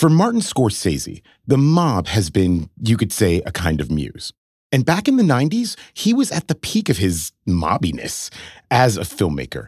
For 0.00 0.08
Martin 0.08 0.40
Scorsese, 0.40 1.20
the 1.46 1.58
mob 1.58 2.06
has 2.06 2.30
been, 2.30 2.70
you 2.82 2.96
could 2.96 3.12
say, 3.12 3.42
a 3.44 3.52
kind 3.52 3.82
of 3.82 3.90
muse. 3.90 4.32
And 4.72 4.86
back 4.86 5.08
in 5.08 5.18
the 5.18 5.22
90s, 5.22 5.76
he 5.92 6.14
was 6.14 6.32
at 6.32 6.48
the 6.48 6.54
peak 6.54 6.88
of 6.88 6.96
his 6.96 7.32
mobbiness 7.44 8.30
as 8.70 8.96
a 8.96 9.02
filmmaker. 9.02 9.66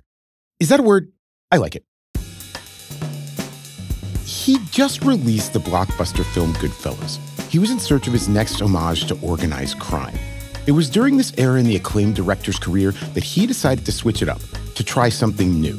Is 0.58 0.70
that 0.70 0.80
a 0.80 0.82
word? 0.82 1.12
I 1.50 1.58
like 1.58 1.76
it. 1.76 1.84
He 4.24 4.56
just 4.70 5.04
released 5.04 5.52
the 5.52 5.58
blockbuster 5.58 6.24
film 6.24 6.54
Goodfellas. 6.54 7.18
He 7.50 7.58
was 7.58 7.70
in 7.70 7.78
search 7.78 8.06
of 8.06 8.14
his 8.14 8.26
next 8.26 8.62
homage 8.62 9.04
to 9.08 9.20
organized 9.20 9.80
crime. 9.80 10.18
It 10.66 10.72
was 10.72 10.88
during 10.88 11.18
this 11.18 11.34
era 11.36 11.60
in 11.60 11.66
the 11.66 11.76
acclaimed 11.76 12.16
director's 12.16 12.58
career 12.58 12.92
that 13.12 13.22
he 13.22 13.46
decided 13.46 13.84
to 13.84 13.92
switch 13.92 14.22
it 14.22 14.30
up, 14.30 14.40
to 14.76 14.82
try 14.82 15.10
something 15.10 15.60
new. 15.60 15.78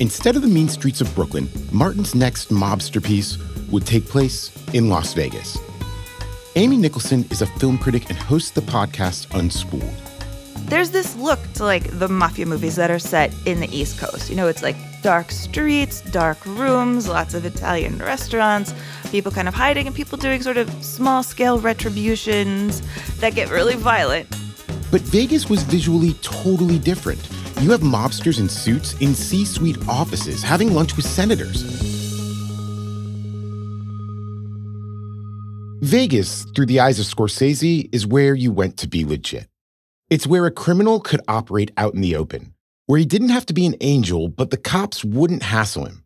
Instead 0.00 0.36
of 0.36 0.42
the 0.42 0.48
mean 0.48 0.68
streets 0.68 1.00
of 1.00 1.12
Brooklyn, 1.16 1.48
Martin's 1.72 2.14
next 2.14 2.50
mobster 2.50 3.02
piece 3.02 3.36
would 3.68 3.84
take 3.84 4.06
place 4.06 4.52
in 4.72 4.88
Las 4.88 5.12
Vegas. 5.12 5.58
Amy 6.54 6.76
Nicholson 6.76 7.24
is 7.32 7.42
a 7.42 7.46
film 7.46 7.78
critic 7.78 8.08
and 8.08 8.16
hosts 8.16 8.50
the 8.50 8.60
podcast 8.60 9.26
Unspooled. 9.28 9.92
There's 10.68 10.92
this 10.92 11.16
look 11.16 11.40
to 11.54 11.64
like 11.64 11.98
the 11.98 12.08
mafia 12.08 12.46
movies 12.46 12.76
that 12.76 12.92
are 12.92 12.98
set 13.00 13.34
in 13.44 13.58
the 13.58 13.76
East 13.76 13.98
Coast. 13.98 14.30
You 14.30 14.36
know, 14.36 14.46
it's 14.46 14.62
like 14.62 14.76
dark 15.02 15.32
streets, 15.32 16.00
dark 16.00 16.44
rooms, 16.46 17.08
lots 17.08 17.34
of 17.34 17.44
Italian 17.44 17.98
restaurants, 17.98 18.74
people 19.10 19.32
kind 19.32 19.48
of 19.48 19.54
hiding, 19.54 19.88
and 19.88 19.96
people 19.96 20.16
doing 20.16 20.42
sort 20.42 20.58
of 20.58 20.70
small 20.84 21.24
scale 21.24 21.58
retributions 21.58 22.82
that 23.18 23.34
get 23.34 23.50
really 23.50 23.74
violent. 23.74 24.28
But 24.92 25.00
Vegas 25.00 25.50
was 25.50 25.62
visually 25.64 26.12
totally 26.22 26.78
different. 26.78 27.20
You 27.60 27.72
have 27.72 27.80
mobsters 27.80 28.38
in 28.38 28.48
suits 28.48 28.94
in 29.00 29.16
C 29.16 29.44
suite 29.44 29.88
offices 29.88 30.44
having 30.44 30.72
lunch 30.72 30.96
with 30.96 31.04
senators. 31.04 31.62
Vegas, 35.80 36.44
through 36.54 36.66
the 36.66 36.78
eyes 36.78 37.00
of 37.00 37.06
Scorsese, 37.06 37.88
is 37.92 38.06
where 38.06 38.34
you 38.34 38.52
went 38.52 38.76
to 38.76 38.86
be 38.86 39.04
legit. 39.04 39.48
It's 40.08 40.24
where 40.24 40.46
a 40.46 40.52
criminal 40.52 41.00
could 41.00 41.20
operate 41.26 41.72
out 41.76 41.94
in 41.94 42.00
the 42.00 42.14
open, 42.14 42.54
where 42.86 42.98
he 43.00 43.04
didn't 43.04 43.30
have 43.30 43.46
to 43.46 43.54
be 43.54 43.66
an 43.66 43.74
angel, 43.80 44.28
but 44.28 44.52
the 44.52 44.56
cops 44.56 45.04
wouldn't 45.04 45.42
hassle 45.42 45.84
him. 45.84 46.04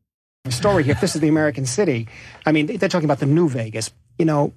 Story 0.49 0.85
here, 0.85 0.93
if 0.93 1.03
this 1.03 1.15
is 1.15 1.21
the 1.21 1.29
American 1.29 1.67
city, 1.67 2.09
I 2.47 2.53
mean, 2.53 2.65
they're 2.65 2.89
talking 2.89 3.05
about 3.05 3.21
the 3.21 3.27
new 3.27 3.49
Vegas. 3.51 3.91
You 4.19 4.25
know, 4.25 4.55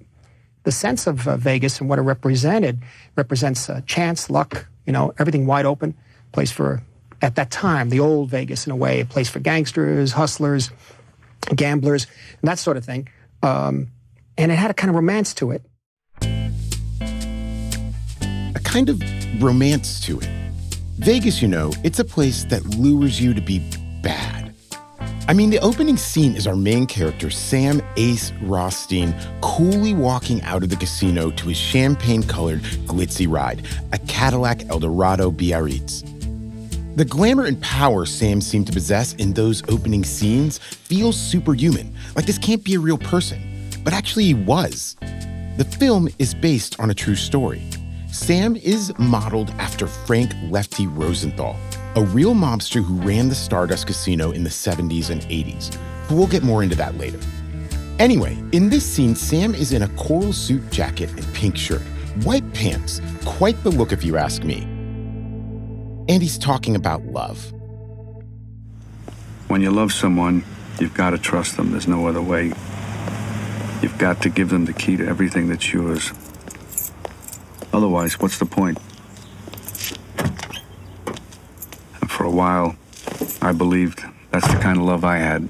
the 0.62 0.72
sense 0.72 1.06
of 1.06 1.28
uh, 1.28 1.36
Vegas 1.36 1.78
and 1.78 1.90
what 1.90 1.98
it 1.98 2.02
represented 2.02 2.82
represents 3.16 3.68
uh, 3.68 3.82
chance, 3.86 4.30
luck, 4.30 4.66
you 4.86 4.92
know, 4.94 5.12
everything 5.18 5.46
wide 5.46 5.66
open, 5.66 5.94
place 6.36 6.52
for, 6.52 6.82
at 7.22 7.36
that 7.36 7.50
time, 7.50 7.88
the 7.88 7.98
old 7.98 8.28
Vegas 8.28 8.66
in 8.66 8.72
a 8.72 8.76
way, 8.76 9.00
a 9.00 9.06
place 9.06 9.30
for 9.30 9.40
gangsters, 9.40 10.12
hustlers, 10.12 10.70
gamblers, 11.54 12.06
and 12.42 12.48
that 12.50 12.58
sort 12.58 12.76
of 12.76 12.84
thing. 12.84 13.08
Um, 13.42 13.88
and 14.36 14.52
it 14.52 14.56
had 14.56 14.70
a 14.70 14.74
kind 14.74 14.90
of 14.90 14.96
romance 14.96 15.32
to 15.32 15.50
it. 15.52 15.62
A 18.54 18.60
kind 18.62 18.90
of 18.90 19.00
romance 19.42 19.98
to 20.02 20.20
it. 20.20 20.28
Vegas, 20.98 21.40
you 21.40 21.48
know, 21.48 21.72
it's 21.82 22.00
a 22.00 22.04
place 22.04 22.44
that 22.44 22.62
lures 22.76 23.18
you 23.18 23.32
to 23.32 23.40
be 23.40 23.60
bad. 24.02 24.52
I 25.26 25.32
mean, 25.32 25.48
the 25.48 25.58
opening 25.60 25.96
scene 25.96 26.36
is 26.36 26.46
our 26.46 26.54
main 26.54 26.86
character, 26.86 27.30
Sam 27.30 27.80
Ace 27.96 28.30
Rothstein, 28.42 29.14
coolly 29.40 29.94
walking 29.94 30.42
out 30.42 30.62
of 30.62 30.68
the 30.68 30.76
casino 30.76 31.30
to 31.30 31.48
his 31.48 31.56
champagne 31.56 32.22
colored, 32.22 32.60
glitzy 32.86 33.26
ride, 33.26 33.66
a 33.92 33.98
Cadillac 34.00 34.68
Eldorado 34.68 35.30
Biarritz. 35.30 36.04
The 36.96 37.04
glamour 37.04 37.44
and 37.44 37.60
power 37.62 38.06
Sam 38.06 38.40
seemed 38.40 38.66
to 38.66 38.72
possess 38.72 39.14
in 39.14 39.32
those 39.32 39.62
opening 39.68 40.02
scenes 40.02 40.58
feels 40.58 41.16
superhuman, 41.16 41.94
like 42.16 42.26
this 42.26 42.38
can't 42.38 42.64
be 42.64 42.74
a 42.74 42.80
real 42.80 42.98
person 42.98 43.56
but 43.86 43.94
actually 43.94 44.24
he 44.24 44.34
was. 44.34 44.96
The 45.58 45.76
film 45.78 46.08
is 46.18 46.34
based 46.34 46.80
on 46.80 46.90
a 46.90 46.94
true 46.94 47.14
story. 47.14 47.62
Sam 48.10 48.56
is 48.56 48.92
modeled 48.98 49.50
after 49.50 49.86
Frank 49.86 50.32
Lefty 50.50 50.88
Rosenthal, 50.88 51.56
a 51.94 52.02
real 52.02 52.34
mobster 52.34 52.82
who 52.82 52.96
ran 52.96 53.28
the 53.28 53.34
Stardust 53.36 53.86
Casino 53.86 54.32
in 54.32 54.42
the 54.42 54.50
70s 54.50 55.10
and 55.10 55.22
80s. 55.22 55.78
But 56.08 56.16
we'll 56.16 56.26
get 56.26 56.42
more 56.42 56.64
into 56.64 56.74
that 56.74 56.98
later. 56.98 57.20
Anyway, 58.00 58.36
in 58.50 58.68
this 58.68 58.84
scene, 58.84 59.14
Sam 59.14 59.54
is 59.54 59.72
in 59.72 59.82
a 59.82 59.88
coral 59.90 60.32
suit 60.32 60.68
jacket 60.72 61.10
and 61.10 61.32
pink 61.32 61.56
shirt, 61.56 61.82
white 62.24 62.52
pants, 62.52 63.00
quite 63.24 63.62
the 63.62 63.70
look 63.70 63.92
if 63.92 64.02
you 64.02 64.16
ask 64.16 64.42
me. 64.42 64.75
And 66.08 66.22
he's 66.22 66.38
talking 66.38 66.76
about 66.76 67.04
love. 67.06 67.52
When 69.48 69.60
you 69.60 69.70
love 69.70 69.92
someone, 69.92 70.44
you've 70.78 70.94
got 70.94 71.10
to 71.10 71.18
trust 71.18 71.56
them. 71.56 71.72
There's 71.72 71.88
no 71.88 72.06
other 72.06 72.22
way. 72.22 72.52
You've 73.82 73.96
got 73.98 74.22
to 74.22 74.28
give 74.28 74.50
them 74.50 74.64
the 74.64 74.72
key 74.72 74.96
to 74.96 75.06
everything 75.06 75.48
that's 75.48 75.72
yours. 75.72 76.12
Otherwise, 77.72 78.18
what's 78.20 78.38
the 78.38 78.46
point? 78.46 78.78
And 82.00 82.10
for 82.10 82.24
a 82.24 82.30
while, 82.30 82.76
I 83.42 83.52
believed 83.52 84.02
that's 84.30 84.46
the 84.48 84.58
kind 84.60 84.78
of 84.78 84.84
love 84.84 85.04
I 85.04 85.18
had. 85.18 85.48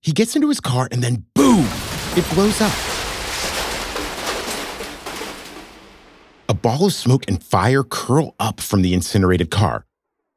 He 0.00 0.12
gets 0.12 0.36
into 0.36 0.48
his 0.48 0.60
car 0.60 0.88
and 0.90 1.02
then 1.02 1.24
boom, 1.34 1.66
it 2.16 2.28
blows 2.34 2.60
up. 2.60 2.97
A 6.50 6.54
ball 6.54 6.86
of 6.86 6.94
smoke 6.94 7.24
and 7.28 7.42
fire 7.42 7.82
curl 7.82 8.34
up 8.40 8.60
from 8.60 8.80
the 8.80 8.94
incinerated 8.94 9.50
car. 9.50 9.84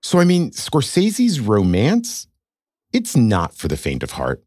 So, 0.04 0.20
I 0.20 0.26
mean, 0.26 0.52
Scorsese's 0.52 1.40
romance? 1.40 2.28
It's 2.92 3.16
not 3.16 3.56
for 3.56 3.70
the 3.70 3.78
faint 3.78 4.04
of 4.04 4.12
heart. 4.12 4.44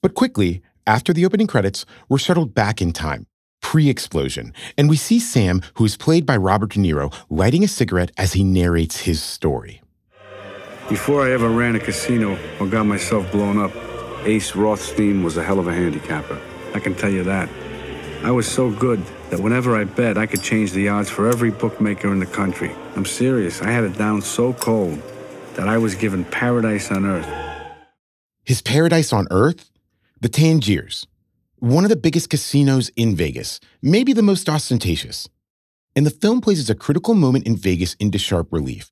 But 0.00 0.14
quickly, 0.14 0.62
after 0.86 1.12
the 1.12 1.26
opening 1.26 1.46
credits, 1.46 1.84
we're 2.08 2.16
shuttled 2.16 2.54
back 2.54 2.80
in 2.80 2.92
time, 2.92 3.26
pre 3.60 3.90
explosion, 3.90 4.54
and 4.78 4.88
we 4.88 4.96
see 4.96 5.20
Sam, 5.20 5.60
who 5.74 5.84
is 5.84 5.98
played 5.98 6.24
by 6.24 6.38
Robert 6.38 6.70
De 6.70 6.80
Niro, 6.80 7.12
lighting 7.28 7.62
a 7.62 7.68
cigarette 7.68 8.12
as 8.16 8.32
he 8.32 8.42
narrates 8.42 9.00
his 9.00 9.22
story. 9.22 9.82
Before 10.88 11.22
I 11.22 11.32
ever 11.32 11.50
ran 11.50 11.76
a 11.76 11.80
casino 11.80 12.38
or 12.58 12.66
got 12.66 12.86
myself 12.86 13.30
blown 13.30 13.58
up, 13.58 13.72
Ace 14.24 14.56
Rothstein 14.56 15.22
was 15.22 15.36
a 15.36 15.44
hell 15.44 15.58
of 15.58 15.68
a 15.68 15.74
handicapper. 15.74 16.40
I 16.72 16.80
can 16.80 16.94
tell 16.94 17.10
you 17.10 17.24
that. 17.24 17.50
I 18.24 18.32
was 18.32 18.48
so 18.48 18.68
good 18.70 19.00
that 19.30 19.38
whenever 19.38 19.76
I 19.76 19.84
bet, 19.84 20.18
I 20.18 20.26
could 20.26 20.42
change 20.42 20.72
the 20.72 20.88
odds 20.88 21.08
for 21.08 21.28
every 21.28 21.52
bookmaker 21.52 22.12
in 22.12 22.18
the 22.18 22.26
country. 22.26 22.74
I'm 22.96 23.04
serious. 23.04 23.62
I 23.62 23.70
had 23.70 23.84
it 23.84 23.96
down 23.96 24.22
so 24.22 24.52
cold 24.52 25.00
that 25.54 25.68
I 25.68 25.78
was 25.78 25.94
given 25.94 26.24
paradise 26.24 26.90
on 26.90 27.06
earth. 27.06 27.28
His 28.44 28.60
paradise 28.60 29.12
on 29.12 29.28
earth? 29.30 29.70
The 30.20 30.28
Tangiers, 30.28 31.06
one 31.58 31.84
of 31.84 31.90
the 31.90 31.96
biggest 31.96 32.28
casinos 32.28 32.90
in 32.96 33.14
Vegas, 33.14 33.60
maybe 33.82 34.12
the 34.12 34.22
most 34.22 34.48
ostentatious. 34.48 35.28
And 35.94 36.04
the 36.04 36.10
film 36.10 36.40
places 36.40 36.68
a 36.68 36.74
critical 36.74 37.14
moment 37.14 37.46
in 37.46 37.56
Vegas 37.56 37.94
into 37.94 38.18
sharp 38.18 38.52
relief. 38.52 38.90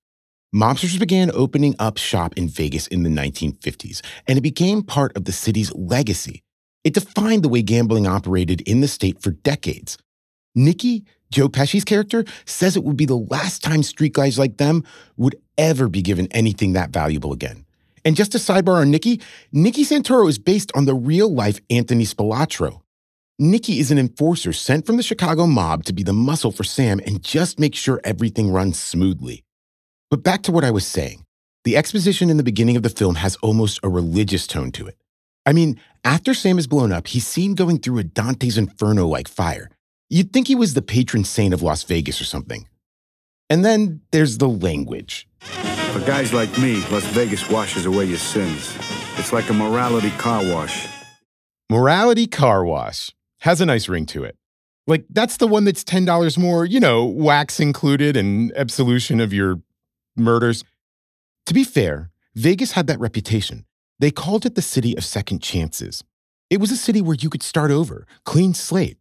Mobsters 0.55 1.01
began 1.01 1.33
opening 1.35 1.75
up 1.81 1.99
shop 1.99 2.33
in 2.37 2.49
Vegas 2.49 2.87
in 2.87 3.03
the 3.03 3.11
1950s, 3.11 4.03
and 4.29 4.39
it 4.39 4.43
became 4.43 4.83
part 4.83 5.17
of 5.17 5.25
the 5.25 5.33
city's 5.33 5.75
legacy. 5.75 6.45
It 6.87 6.95
defined 6.95 7.43
the 7.43 7.49
way 7.49 7.63
gambling 7.63 8.07
operated 8.07 8.61
in 8.61 8.81
the 8.81 8.87
state 8.87 9.21
for 9.21 9.33
decades. 9.33 9.99
Nicky, 10.55 11.05
Joe 11.33 11.49
Pesci's 11.49 11.83
character, 11.83 12.25
says 12.45 12.77
it 12.77 12.85
would 12.85 12.97
be 12.97 13.07
the 13.07 13.17
last 13.17 13.65
time 13.65 13.83
street 13.83 14.13
guys 14.13 14.39
like 14.39 14.59
them 14.59 14.85
would 15.17 15.35
ever 15.59 15.89
be 15.89 16.01
given 16.01 16.29
anything 16.31 16.75
that 16.75 16.91
valuable 16.91 17.33
again. 17.33 17.67
And 18.05 18.15
just 18.15 18.37
a 18.37 18.39
sidebar 18.39 18.83
on 18.83 18.93
Nicky, 18.93 19.21
Nicky 19.51 19.85
Santoro 19.85 20.29
is 20.29 20.39
based 20.39 20.71
on 20.77 20.85
the 20.85 20.95
real 20.95 21.29
life 21.29 21.59
Anthony 21.71 22.05
Spilotro. 22.05 22.83
Nicky 23.37 23.81
is 23.81 23.91
an 23.91 23.99
enforcer 23.99 24.53
sent 24.53 24.87
from 24.87 24.97
the 24.97 25.03
Chicago 25.03 25.49
mob 25.49 25.83
to 25.87 25.93
be 25.93 26.05
the 26.05 26.13
muscle 26.13 26.53
for 26.53 26.63
Sam 26.63 27.01
and 27.05 27.21
just 27.21 27.59
make 27.59 27.75
sure 27.75 28.01
everything 28.05 28.53
runs 28.53 28.79
smoothly. 28.79 29.43
But 30.09 30.23
back 30.23 30.43
to 30.45 30.53
what 30.53 30.63
I 30.63 30.71
was 30.71 30.87
saying. 30.87 31.25
The 31.65 31.77
exposition 31.77 32.31
in 32.31 32.37
the 32.37 32.45
beginning 32.45 32.77
of 32.77 32.85
the 32.85 32.91
film 32.91 33.17
has 33.17 33.35
almost 33.43 33.81
a 33.83 33.89
religious 33.89 34.47
tone 34.47 34.71
to 34.71 34.87
it. 34.87 34.97
I 35.47 35.53
mean, 35.53 35.81
after 36.05 36.35
Sam 36.35 36.59
is 36.59 36.67
blown 36.67 36.93
up, 36.93 37.07
he's 37.07 37.27
seen 37.27 37.55
going 37.55 37.79
through 37.79 37.99
a 37.99 38.05
Dante's 38.05 38.59
Inferno 38.59 39.07
like 39.07 39.29
fire. 39.29 39.71
You'd 40.11 40.33
think 40.33 40.49
he 40.49 40.57
was 40.57 40.75
the 40.75 40.83
patron 40.83 41.25
saint 41.25 41.55
of 41.55 41.63
Las 41.63 41.85
Vegas 41.85 42.21
or 42.21 42.25
something. 42.25 42.69
And 43.49 43.65
then 43.65 44.01
there's 44.11 44.39
the 44.39 44.49
language. 44.49 45.29
For 45.41 46.01
guys 46.01 46.33
like 46.33 46.59
me, 46.59 46.85
Las 46.91 47.07
Vegas 47.07 47.49
washes 47.49 47.87
away 47.87 48.07
your 48.07 48.19
sins. 48.19 48.77
It's 49.19 49.33
like 49.33 49.49
a 49.49 49.55
morality 49.55 50.11
car 50.11 50.43
wash. 50.45 50.89
Morality 51.71 52.27
car 52.27 52.65
wash 52.65 53.13
has 53.41 53.61
a 53.61 53.67
nice 53.67 53.89
ring 53.89 54.05
to 54.07 54.25
it. 54.25 54.37
Like, 54.89 55.05
that's 55.11 55.37
the 55.37 55.49
one 55.49 55.65
that's 55.65 55.83
$10 55.83 56.39
more, 56.39 56.65
you 56.65 56.79
know, 56.79 57.05
wax 57.05 57.59
included 57.59 58.17
and 58.17 58.53
absolution 58.57 59.21
of 59.21 59.33
your 59.33 59.61
murders. 60.17 60.65
To 61.47 61.55
be 61.55 61.65
fair, 61.65 62.11
Vegas 62.35 62.73
had 62.73 62.87
that 62.89 63.01
reputation. 63.01 63.65
They 63.99 64.11
called 64.11 64.45
it 64.45 64.55
the 64.55 64.63
city 64.63 64.97
of 64.97 65.05
second 65.05 65.43
chances. 65.43 66.05
It 66.51 66.61
was 66.61 66.71
a 66.71 66.77
city 66.77 67.01
where 67.01 67.17
you 67.17 67.31
could 67.31 67.43
start 67.43 67.71
over, 67.71 68.07
clean 68.25 68.55
slate, 68.55 68.99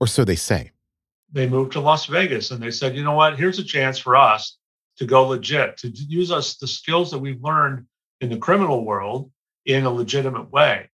or 0.00 0.06
so 0.06 0.24
they 0.24 0.36
say. 0.36 0.72
They 1.32 1.48
moved 1.48 1.72
to 1.72 1.80
Las 1.80 2.06
Vegas 2.06 2.50
and 2.50 2.62
they 2.62 2.70
said, 2.70 2.96
you 2.96 3.02
know 3.02 3.14
what, 3.14 3.38
here's 3.38 3.58
a 3.58 3.64
chance 3.64 3.98
for 3.98 4.16
us 4.16 4.58
to 4.98 5.06
go 5.06 5.26
legit, 5.26 5.76
to 5.78 5.88
use 5.88 6.30
us 6.30 6.56
the 6.56 6.66
skills 6.66 7.10
that 7.10 7.18
we've 7.18 7.42
learned 7.42 7.86
in 8.20 8.28
the 8.28 8.36
criminal 8.36 8.84
world 8.84 9.30
in 9.64 9.84
a 9.84 9.90
legitimate 9.90 10.52
way. 10.52 10.90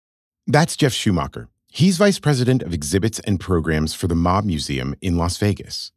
That's 0.46 0.76
Jeff 0.76 0.94
Schumacher. 0.94 1.48
He's 1.70 1.98
vice 1.98 2.20
president 2.20 2.64
of 2.64 2.74
exhibits 2.74 3.20
and 3.20 3.40
programs 3.40 3.94
for 3.94 4.08
the 4.08 4.16
Mob 4.16 4.46
Museum 4.46 4.96
in 5.02 5.18
Las 5.18 5.38
Vegas. 5.38 5.92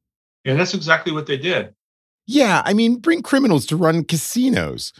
And 0.44 0.58
that's 0.58 0.75
exactly 0.75 1.12
what 1.12 1.26
they 1.26 1.37
did. 1.37 1.75
Yeah, 2.26 2.62
I 2.64 2.73
mean, 2.73 2.97
bring 2.97 3.23
criminals 3.23 3.67
to 3.67 3.76
run 3.76 4.05
casinos. 4.05 4.93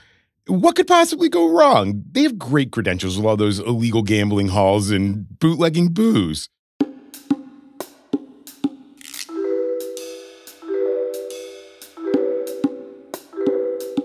What 0.51 0.75
could 0.75 0.89
possibly 0.89 1.29
go 1.29 1.49
wrong? 1.49 2.03
They 2.11 2.25
have 2.25 2.37
great 2.37 2.73
credentials 2.73 3.17
with 3.17 3.25
all 3.25 3.37
those 3.37 3.61
illegal 3.61 4.03
gambling 4.03 4.49
halls 4.49 4.91
and 4.91 5.39
bootlegging 5.39 5.93
booze. 5.93 6.49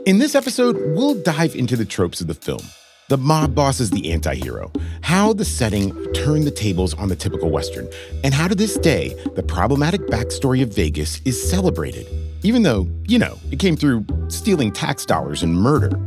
In 0.06 0.20
this 0.20 0.36
episode, 0.36 0.78
we'll 0.96 1.20
dive 1.24 1.56
into 1.56 1.76
the 1.76 1.84
tropes 1.84 2.22
of 2.22 2.28
the 2.28 2.36
film. 2.36 2.62
The 3.10 3.18
mob 3.18 3.56
boss 3.56 3.80
is 3.80 3.90
the 3.90 4.12
anti 4.12 4.36
hero, 4.36 4.72
how 5.02 5.34
the 5.34 5.46
setting 5.46 5.96
turned 6.14 6.44
the 6.44 6.52
tables 6.52 6.94
on 6.94 7.10
the 7.10 7.16
typical 7.16 7.50
Western, 7.50 7.90
and 8.24 8.36
how 8.36 8.48
to 8.48 8.54
this 8.54 8.78
day, 8.78 9.16
the 9.36 9.42
problematic 9.42 10.02
backstory 10.02 10.62
of 10.62 10.72
Vegas 10.76 11.22
is 11.26 11.50
celebrated, 11.50 12.06
even 12.44 12.62
though, 12.62 12.88
you 13.08 13.18
know, 13.18 13.40
it 13.52 13.58
came 13.58 13.76
through 13.76 14.06
stealing 14.28 14.72
tax 14.72 15.08
dollars 15.08 15.42
and 15.42 15.56
murder. 15.56 16.00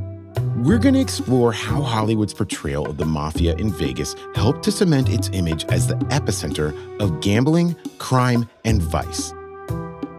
We're 0.69 0.77
going 0.77 0.97
to 0.97 1.01
explore 1.01 1.51
how 1.51 1.81
Hollywood's 1.81 2.35
portrayal 2.35 2.85
of 2.91 2.99
the 2.99 3.07
mafia 3.07 3.55
in 3.55 3.73
Vegas 3.73 4.15
helped 4.35 4.63
to 4.65 4.71
cement 4.71 5.09
its 5.09 5.31
image 5.33 5.65
as 5.71 5.87
the 5.87 5.95
epicenter 6.11 6.77
of 7.01 7.23
gambling, 7.23 7.75
crime, 7.97 8.47
and 8.67 8.83
vice. 8.83 9.31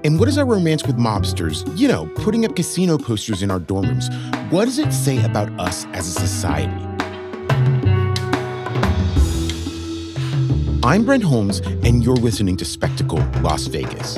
And 0.04 0.20
what 0.20 0.28
is 0.28 0.40
our 0.40 0.46
romance 0.48 0.88
with 0.88 0.98
mobsters? 0.98 1.72
You 1.78 1.88
know, 1.88 2.08
putting 2.16 2.46
up 2.46 2.56
casino 2.56 2.98
posters 2.98 3.44
in 3.44 3.52
our 3.52 3.60
dorm 3.60 3.90
rooms. 3.90 4.10
What 4.50 4.66
does 4.66 4.80
it 4.80 4.92
say 4.92 5.24
about 5.24 5.52
us 5.60 5.86
as 5.94 6.08
a 6.08 6.20
society? 6.20 6.74
I'm 10.82 11.06
Brent 11.06 11.22
Holmes, 11.26 11.60
and 11.60 12.04
you're 12.04 12.16
listening 12.16 12.58
to 12.58 12.66
Spectacle 12.66 13.20
Las 13.44 13.68
Vegas. 13.68 14.18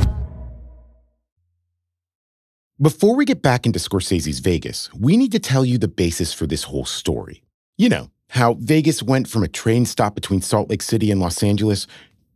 Before 2.81 3.15
we 3.15 3.25
get 3.25 3.43
back 3.43 3.67
into 3.67 3.77
Scorsese's 3.77 4.39
Vegas, 4.39 4.91
we 4.91 5.15
need 5.15 5.31
to 5.33 5.39
tell 5.39 5.63
you 5.63 5.77
the 5.77 5.87
basis 5.87 6.33
for 6.33 6.47
this 6.47 6.63
whole 6.63 6.85
story. 6.85 7.43
You 7.77 7.89
know, 7.89 8.09
how 8.29 8.55
Vegas 8.55 9.03
went 9.03 9.27
from 9.27 9.43
a 9.43 9.47
train 9.47 9.85
stop 9.85 10.15
between 10.15 10.41
Salt 10.41 10.67
Lake 10.67 10.81
City 10.81 11.11
and 11.11 11.21
Los 11.21 11.43
Angeles 11.43 11.85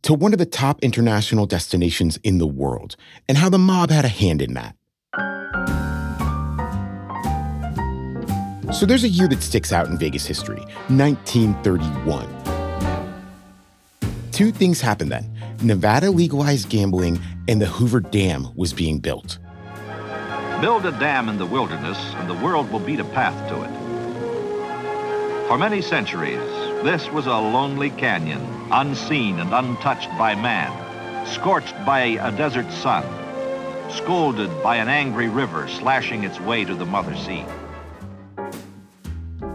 to 0.03 0.13
one 0.13 0.33
of 0.33 0.38
the 0.38 0.45
top 0.45 0.83
international 0.83 1.47
destinations 1.47 2.18
in 2.18 2.38
the 2.38 2.45
world, 2.45 2.95
and 3.27 3.39
how 3.39 3.50
the 3.50 3.57
mob 3.57 3.89
had 3.89 4.06
a 4.06 4.07
hand 4.07 4.39
in 4.39 4.53
that. 4.53 4.75
So 8.71 8.86
there's 8.86 9.03
a 9.03 9.09
year 9.09 9.27
that 9.30 9.41
sticks 9.41 9.74
out 9.74 9.88
in 9.88 9.98
Vegas 9.98 10.27
history 10.27 10.62
1931. 10.89 12.30
Two 14.31 14.51
things 14.51 14.80
happened 14.80 15.12
then 15.12 15.27
Nevada 15.63 16.12
legalized 16.12 16.69
gambling, 16.69 17.19
and 17.48 17.59
the 17.59 17.65
Hoover 17.65 18.00
Dam 18.00 18.50
was 18.56 18.74
being 18.74 19.00
built. 19.00 19.39
Build 20.62 20.86
a 20.86 20.92
dam 20.92 21.28
in 21.28 21.38
the 21.38 21.46
wilderness, 21.46 21.98
and 22.16 22.30
the 22.30 22.34
world 22.34 22.72
will 22.72 22.80
beat 22.80 23.00
a 23.00 23.04
path 23.04 23.36
to 23.50 23.62
it. 23.63 25.48
For 25.48 25.57
many 25.57 25.81
centuries, 25.81 26.40
this 26.84 27.12
was 27.12 27.28
a 27.28 27.38
lonely 27.38 27.90
canyon, 27.90 28.42
unseen 28.72 29.40
and 29.40 29.54
untouched 29.54 30.10
by 30.18 30.34
man, 30.34 30.72
scorched 31.28 31.75
by 31.86 32.00
a 32.00 32.31
desert 32.31 32.72
sun, 32.72 33.04
scolded 33.92 34.50
by 34.63 34.78
an 34.78 34.88
angry 34.88 35.28
river 35.28 35.68
slashing 35.68 36.24
its 36.24 36.40
way 36.40 36.63
to 36.63 36.74
the 36.74 36.86
mother 36.86 37.16
sea. 37.18 37.46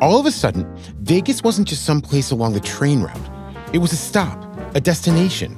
All 0.01 0.21
of 0.21 0.27
a 0.27 0.31
sudden, 0.31 0.67
Vegas 1.01 1.43
wasn't 1.43 1.67
just 1.67 1.85
some 1.85 2.01
place 2.01 2.31
along 2.31 2.53
the 2.53 2.61
train 2.61 3.01
route. 3.01 3.31
It 3.73 3.79
was 3.79 3.93
a 3.93 3.97
stop, 3.97 4.45
a 4.75 4.81
destination. 4.81 5.57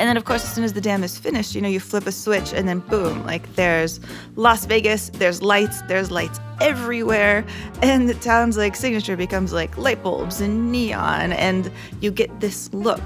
And 0.00 0.08
then, 0.08 0.16
of 0.16 0.24
course, 0.24 0.42
as 0.42 0.52
soon 0.52 0.64
as 0.64 0.72
the 0.72 0.80
dam 0.80 1.04
is 1.04 1.16
finished, 1.16 1.54
you 1.54 1.60
know, 1.60 1.68
you 1.68 1.78
flip 1.78 2.06
a 2.06 2.12
switch 2.12 2.52
and 2.52 2.68
then 2.68 2.80
boom, 2.80 3.24
like 3.24 3.54
there's 3.54 4.00
Las 4.34 4.66
Vegas, 4.66 5.10
there's 5.10 5.40
lights, 5.40 5.82
there's 5.82 6.10
lights 6.10 6.40
everywhere. 6.60 7.44
And 7.80 8.08
the 8.08 8.14
town's 8.14 8.56
like 8.56 8.74
signature 8.74 9.16
becomes 9.16 9.52
like 9.52 9.78
light 9.78 10.02
bulbs 10.02 10.40
and 10.40 10.72
neon, 10.72 11.32
and 11.32 11.70
you 12.00 12.10
get 12.10 12.40
this 12.40 12.72
look. 12.74 13.02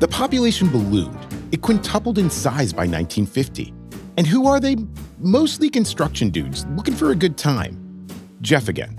The 0.00 0.08
population 0.08 0.68
ballooned. 0.68 1.18
It 1.52 1.62
quintupled 1.62 2.18
in 2.18 2.28
size 2.28 2.72
by 2.72 2.82
1950. 2.82 3.72
And 4.16 4.26
who 4.26 4.46
are 4.46 4.60
they? 4.60 4.76
Mostly 5.18 5.70
construction 5.70 6.28
dudes 6.30 6.66
looking 6.76 6.94
for 6.94 7.10
a 7.10 7.14
good 7.14 7.38
time. 7.38 8.06
Jeff 8.42 8.68
again. 8.68 8.96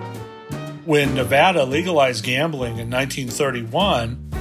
When 0.86 1.14
Nevada 1.14 1.64
legalized 1.64 2.24
gambling 2.24 2.80
in 2.80 2.90
1931, 2.90 4.32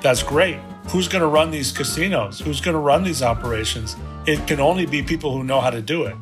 that's 0.00 0.22
great. 0.22 0.58
Who's 0.88 1.08
going 1.08 1.22
to 1.22 1.26
run 1.26 1.50
these 1.50 1.72
casinos? 1.72 2.38
Who's 2.38 2.60
going 2.60 2.74
to 2.74 2.80
run 2.80 3.02
these 3.02 3.20
operations? 3.20 3.96
It 4.24 4.46
can 4.46 4.60
only 4.60 4.86
be 4.86 5.02
people 5.02 5.36
who 5.36 5.42
know 5.42 5.60
how 5.60 5.70
to 5.70 5.82
do 5.82 6.04
it. 6.04 6.14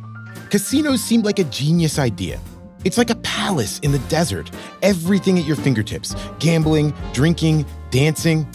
Casinos 0.49 1.03
seemed 1.03 1.27
like 1.27 1.39
a 1.39 1.45
genius 1.45 1.99
idea. 1.99 2.41
It's 2.83 2.97
like 2.97 3.11
a 3.11 3.15
palace 3.17 3.79
in 3.81 3.93
the 3.93 3.99
desert, 4.09 4.51
everything 4.83 5.39
at 5.39 5.45
your 5.45 5.57
fingertips 5.57 6.17
gambling, 6.39 6.95
drinking, 7.13 7.67
dancing. 7.91 8.47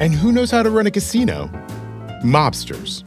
And 0.00 0.12
who 0.12 0.32
knows 0.32 0.50
how 0.50 0.64
to 0.64 0.70
run 0.70 0.88
a 0.88 0.90
casino? 0.90 1.46
Mobsters. 2.24 3.04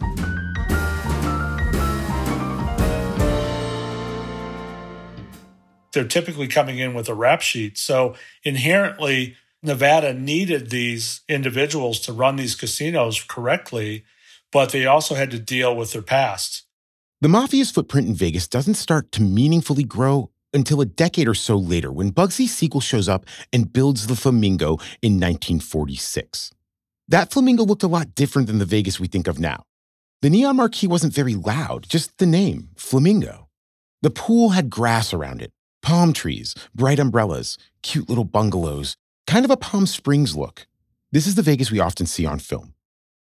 They're 5.91 6.05
typically 6.05 6.47
coming 6.47 6.79
in 6.79 6.93
with 6.93 7.09
a 7.09 7.13
rap 7.13 7.41
sheet. 7.41 7.77
So 7.77 8.15
inherently, 8.43 9.35
Nevada 9.67 10.13
needed 10.13 10.69
these 10.69 11.21
individuals 11.29 11.99
to 12.01 12.13
run 12.13 12.37
these 12.37 12.55
casinos 12.55 13.23
correctly, 13.23 14.05
but 14.51 14.71
they 14.71 14.85
also 14.85 15.15
had 15.15 15.29
to 15.31 15.39
deal 15.39 15.75
with 15.75 15.93
their 15.93 16.01
past. 16.01 16.63
The 17.21 17.27
mafia's 17.27 17.71
footprint 17.71 18.07
in 18.07 18.15
Vegas 18.15 18.47
doesn't 18.47 18.75
start 18.75 19.11
to 19.13 19.21
meaningfully 19.21 19.83
grow 19.83 20.31
until 20.53 20.81
a 20.81 20.85
decade 20.85 21.27
or 21.27 21.33
so 21.33 21.57
later 21.57 21.91
when 21.91 22.11
Bugsy 22.11 22.47
Siegel 22.47 22.81
shows 22.81 23.09
up 23.09 23.25
and 23.51 23.71
builds 23.71 24.07
the 24.07 24.15
Flamingo 24.15 24.77
in 25.01 25.19
1946. 25.19 26.51
That 27.07 27.31
Flamingo 27.31 27.63
looked 27.63 27.83
a 27.83 27.87
lot 27.87 28.15
different 28.15 28.47
than 28.47 28.59
the 28.59 28.65
Vegas 28.65 28.99
we 28.99 29.07
think 29.07 29.27
of 29.27 29.39
now. 29.39 29.63
The 30.21 30.29
neon 30.29 30.55
marquee 30.55 30.87
wasn't 30.87 31.13
very 31.13 31.35
loud, 31.35 31.87
just 31.87 32.17
the 32.17 32.25
name, 32.25 32.69
Flamingo. 32.75 33.49
The 34.01 34.09
pool 34.09 34.49
had 34.49 34.69
grass 34.69 35.13
around 35.13 35.41
it, 35.41 35.51
palm 35.81 36.13
trees, 36.13 36.55
bright 36.73 36.99
umbrellas, 36.99 37.57
cute 37.81 38.09
little 38.09 38.25
bungalows, 38.25 38.95
kind 39.27 39.45
of 39.45 39.51
a 39.51 39.57
Palm 39.57 39.85
Springs 39.85 40.35
look. 40.35 40.65
This 41.11 41.27
is 41.27 41.35
the 41.35 41.41
Vegas 41.43 41.69
we 41.69 41.79
often 41.79 42.05
see 42.05 42.25
on 42.25 42.39
film. 42.39 42.73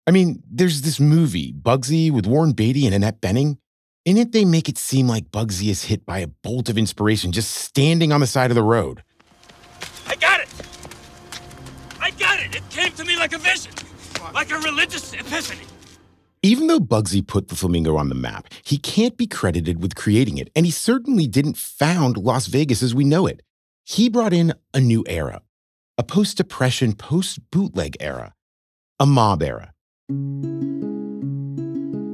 I 0.06 0.10
mean, 0.10 0.42
there's 0.48 0.82
this 0.82 1.00
movie, 1.00 1.52
Bugsy, 1.52 2.12
with 2.12 2.26
Warren 2.26 2.52
Beatty 2.52 2.86
and 2.86 2.94
Annette 2.94 3.20
Bening. 3.20 3.56
In 4.04 4.18
it, 4.18 4.32
they 4.32 4.44
make 4.44 4.68
it 4.68 4.76
seem 4.76 5.08
like 5.08 5.30
Bugsy 5.30 5.70
is 5.70 5.84
hit 5.84 6.04
by 6.04 6.18
a 6.18 6.26
bolt 6.26 6.68
of 6.68 6.76
inspiration 6.76 7.32
just 7.32 7.50
standing 7.50 8.12
on 8.12 8.20
the 8.20 8.26
side 8.26 8.50
of 8.50 8.54
the 8.54 8.62
road. 8.62 9.02
I 10.06 10.14
got 10.16 10.40
it! 10.40 10.48
I 12.00 12.10
got 12.10 12.38
it! 12.38 12.54
It 12.54 12.68
came 12.68 12.92
to 12.92 13.04
me 13.04 13.16
like 13.16 13.32
a 13.32 13.38
vision, 13.38 13.72
like 14.34 14.50
a 14.50 14.58
religious 14.58 15.14
epiphany. 15.14 15.64
Even 16.42 16.66
though 16.66 16.80
Bugsy 16.80 17.26
put 17.26 17.48
the 17.48 17.56
flamingo 17.56 17.96
on 17.96 18.10
the 18.10 18.14
map, 18.14 18.48
he 18.62 18.76
can't 18.76 19.16
be 19.16 19.26
credited 19.26 19.80
with 19.80 19.94
creating 19.94 20.36
it, 20.36 20.50
and 20.54 20.66
he 20.66 20.72
certainly 20.72 21.26
didn't 21.26 21.56
found 21.56 22.18
Las 22.18 22.46
Vegas 22.48 22.82
as 22.82 22.94
we 22.94 23.04
know 23.04 23.26
it. 23.26 23.40
He 23.84 24.10
brought 24.10 24.34
in 24.34 24.52
a 24.74 24.80
new 24.80 25.02
era, 25.08 25.40
a 25.96 26.02
post 26.02 26.36
depression, 26.36 26.92
post 26.92 27.38
bootleg 27.50 27.96
era, 28.00 28.34
a 28.98 29.06
mob 29.06 29.42
era. 29.42 29.72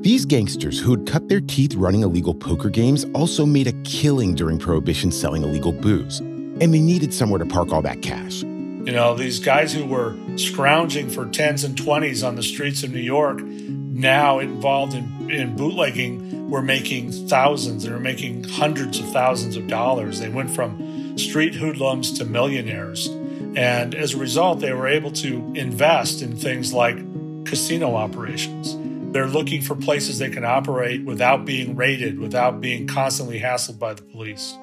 These 0.03 0.25
gangsters 0.27 0.81
who 0.81 0.93
had 0.93 1.07
cut 1.07 1.29
their 1.29 1.41
teeth 1.41 1.75
running 1.75 2.03
illegal 2.03 2.35
poker 2.35 2.71
games 2.71 3.05
also 3.15 3.45
made 3.47 3.67
a 3.67 3.73
killing 3.83 4.35
during 4.35 4.59
Prohibition 4.59 5.11
selling 5.11 5.43
illegal 5.43 5.73
booze, 5.73 6.21
and 6.21 6.75
they 6.75 6.81
needed 6.81 7.13
somewhere 7.13 7.39
to 7.39 7.47
park 7.47 7.73
all 7.73 7.83
that 7.83 8.03
cash. 8.03 8.43
You 8.43 8.93
know, 8.93 9.15
these 9.15 9.39
guys 9.39 9.73
who 9.73 9.85
were 9.85 10.17
scrounging 10.37 11.11
for 11.11 11.27
10s 11.27 11.65
and 11.65 11.77
20s 11.77 12.27
on 12.27 12.35
the 12.35 12.43
streets 12.43 12.83
of 12.83 12.93
New 12.93 13.01
York, 13.01 13.43
now 13.43 14.39
involved 14.39 14.95
in, 14.95 15.31
in 15.31 15.55
bootlegging, 15.55 16.51
were 16.51 16.63
making 16.63 17.13
thousands. 17.29 17.85
They 17.85 17.91
were 17.91 18.01
making 18.01 18.45
hundreds 18.45 18.99
of 18.99 19.11
thousands 19.11 19.57
of 19.57 19.67
dollars. 19.69 20.19
They 20.19 20.31
went 20.31 20.51
from 20.51 21.17
street 21.19 21.55
hoodlums 21.55 22.11
to 22.19 22.25
millionaires. 22.25 23.11
And 23.57 23.95
as 23.95 24.15
a 24.15 24.17
result, 24.17 24.61
they 24.61 24.73
were 24.73 24.87
able 24.87 25.11
to 25.13 25.53
invest 25.55 26.23
in 26.23 26.37
things 26.37 26.73
like 26.73 26.97
casino 27.45 27.97
operations. 27.97 28.77
They're 29.13 29.27
looking 29.27 29.61
for 29.61 29.75
places 29.75 30.19
they 30.19 30.31
can 30.31 30.45
operate 30.45 31.05
without 31.05 31.45
being 31.45 31.75
raided, 31.75 32.21
without 32.21 32.61
being 32.61 32.87
constantly 32.87 33.41
hassled 33.41 33.79
by 33.79 33.95
the 33.95 34.03
police. 34.03 34.57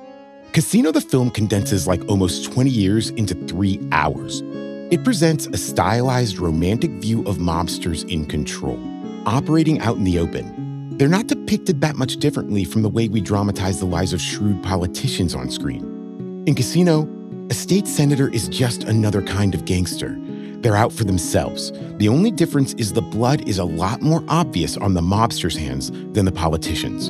Casino 0.53 0.91
the 0.91 1.01
film 1.01 1.29
condenses 1.29 1.86
like 1.86 2.01
almost 2.08 2.51
20 2.51 2.70
years 2.70 3.10
into 3.12 3.36
three 3.48 3.79
hours. 3.91 4.41
It 4.89 5.03
presents 5.03 5.48
a 5.48 5.58
stylized, 5.58 6.39
romantic 6.39 6.91
view 6.91 7.24
of 7.27 7.38
mobsters 7.38 8.10
in 8.10 8.25
control, 8.25 8.79
operating 9.25 9.82
out 9.82 9.98
in 9.98 10.06
the 10.06 10.17
open. 10.17 10.98
They're 10.98 11.10
not 11.10 11.27
depicted 11.27 11.82
that 11.82 11.98
much 11.98 12.17
differently 12.17 12.63
from 12.63 12.84
the 12.84 12.89
way 12.89 13.10
we 13.10 13.20
dramatize 13.20 13.79
the 13.79 13.86
lives 13.86 14.13
of 14.13 14.22
shrewd 14.22 14.63
politicians 14.63 15.36
on 15.36 15.51
screen. 15.51 16.44
In 16.48 16.56
Casino, 16.56 17.03
a 17.49 17.53
state 17.53 17.87
senator 17.87 18.29
is 18.29 18.49
just 18.49 18.83
another 18.83 19.21
kind 19.21 19.55
of 19.55 19.63
gangster. 19.63 20.17
They're 20.59 20.75
out 20.75 20.91
for 20.91 21.05
themselves. 21.05 21.71
The 21.97 22.09
only 22.09 22.29
difference 22.29 22.73
is 22.73 22.91
the 22.91 23.01
blood 23.01 23.47
is 23.47 23.57
a 23.57 23.63
lot 23.63 24.01
more 24.01 24.21
obvious 24.27 24.75
on 24.75 24.95
the 24.95 25.01
mobsters' 25.01 25.55
hands 25.55 25.89
than 26.11 26.25
the 26.25 26.31
politicians. 26.31 27.09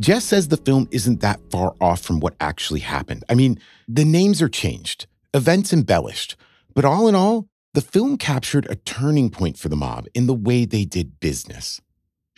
Jeff 0.00 0.22
says 0.22 0.48
the 0.48 0.56
film 0.56 0.88
isn't 0.90 1.20
that 1.20 1.40
far 1.50 1.74
off 1.80 2.00
from 2.00 2.20
what 2.20 2.34
actually 2.40 2.80
happened. 2.80 3.24
I 3.28 3.34
mean, 3.34 3.58
the 3.88 4.04
names 4.04 4.40
are 4.40 4.48
changed, 4.48 5.06
events 5.34 5.72
embellished, 5.72 6.36
but 6.74 6.84
all 6.84 7.08
in 7.08 7.14
all, 7.14 7.48
the 7.74 7.82
film 7.82 8.16
captured 8.16 8.66
a 8.70 8.76
turning 8.76 9.28
point 9.28 9.58
for 9.58 9.68
the 9.68 9.76
mob 9.76 10.06
in 10.14 10.26
the 10.26 10.34
way 10.34 10.64
they 10.64 10.86
did 10.86 11.20
business. 11.20 11.82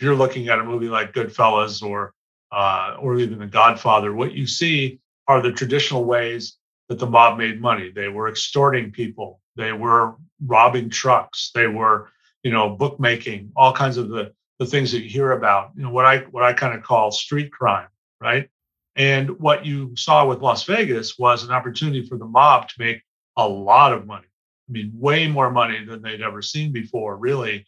You're 0.01 0.15
looking 0.15 0.47
at 0.47 0.59
a 0.59 0.63
movie 0.63 0.89
like 0.89 1.13
Goodfellas 1.13 1.83
or 1.83 2.13
uh, 2.51 2.97
or 2.99 3.17
even 3.17 3.39
The 3.39 3.45
Godfather, 3.45 4.13
what 4.13 4.33
you 4.33 4.47
see 4.47 4.99
are 5.27 5.41
the 5.41 5.51
traditional 5.51 6.03
ways 6.03 6.57
that 6.87 6.97
the 6.97 7.05
mob 7.05 7.37
made 7.37 7.61
money. 7.61 7.91
They 7.91 8.07
were 8.07 8.27
extorting 8.27 8.91
people, 8.91 9.39
they 9.55 9.71
were 9.71 10.15
robbing 10.43 10.89
trucks, 10.89 11.51
they 11.53 11.67
were, 11.67 12.09
you 12.43 12.51
know, 12.51 12.69
bookmaking, 12.69 13.51
all 13.55 13.73
kinds 13.73 13.97
of 13.97 14.09
the 14.09 14.33
the 14.57 14.65
things 14.65 14.91
that 14.91 15.01
you 15.01 15.09
hear 15.09 15.31
about, 15.31 15.71
you 15.75 15.83
know, 15.83 15.89
what 15.89 16.05
I 16.05 16.19
what 16.31 16.43
I 16.43 16.53
kind 16.53 16.77
of 16.77 16.83
call 16.83 17.11
street 17.11 17.51
crime, 17.51 17.87
right? 18.19 18.49
And 18.95 19.39
what 19.39 19.65
you 19.65 19.95
saw 19.95 20.27
with 20.27 20.41
Las 20.41 20.63
Vegas 20.65 21.17
was 21.17 21.43
an 21.43 21.51
opportunity 21.51 22.05
for 22.05 22.17
the 22.17 22.25
mob 22.25 22.67
to 22.69 22.75
make 22.79 23.01
a 23.37 23.47
lot 23.47 23.93
of 23.93 24.05
money. 24.05 24.27
I 24.67 24.71
mean, 24.71 24.91
way 24.93 25.27
more 25.27 25.49
money 25.49 25.85
than 25.85 26.01
they'd 26.01 26.21
ever 26.21 26.41
seen 26.41 26.73
before, 26.73 27.15
really, 27.15 27.65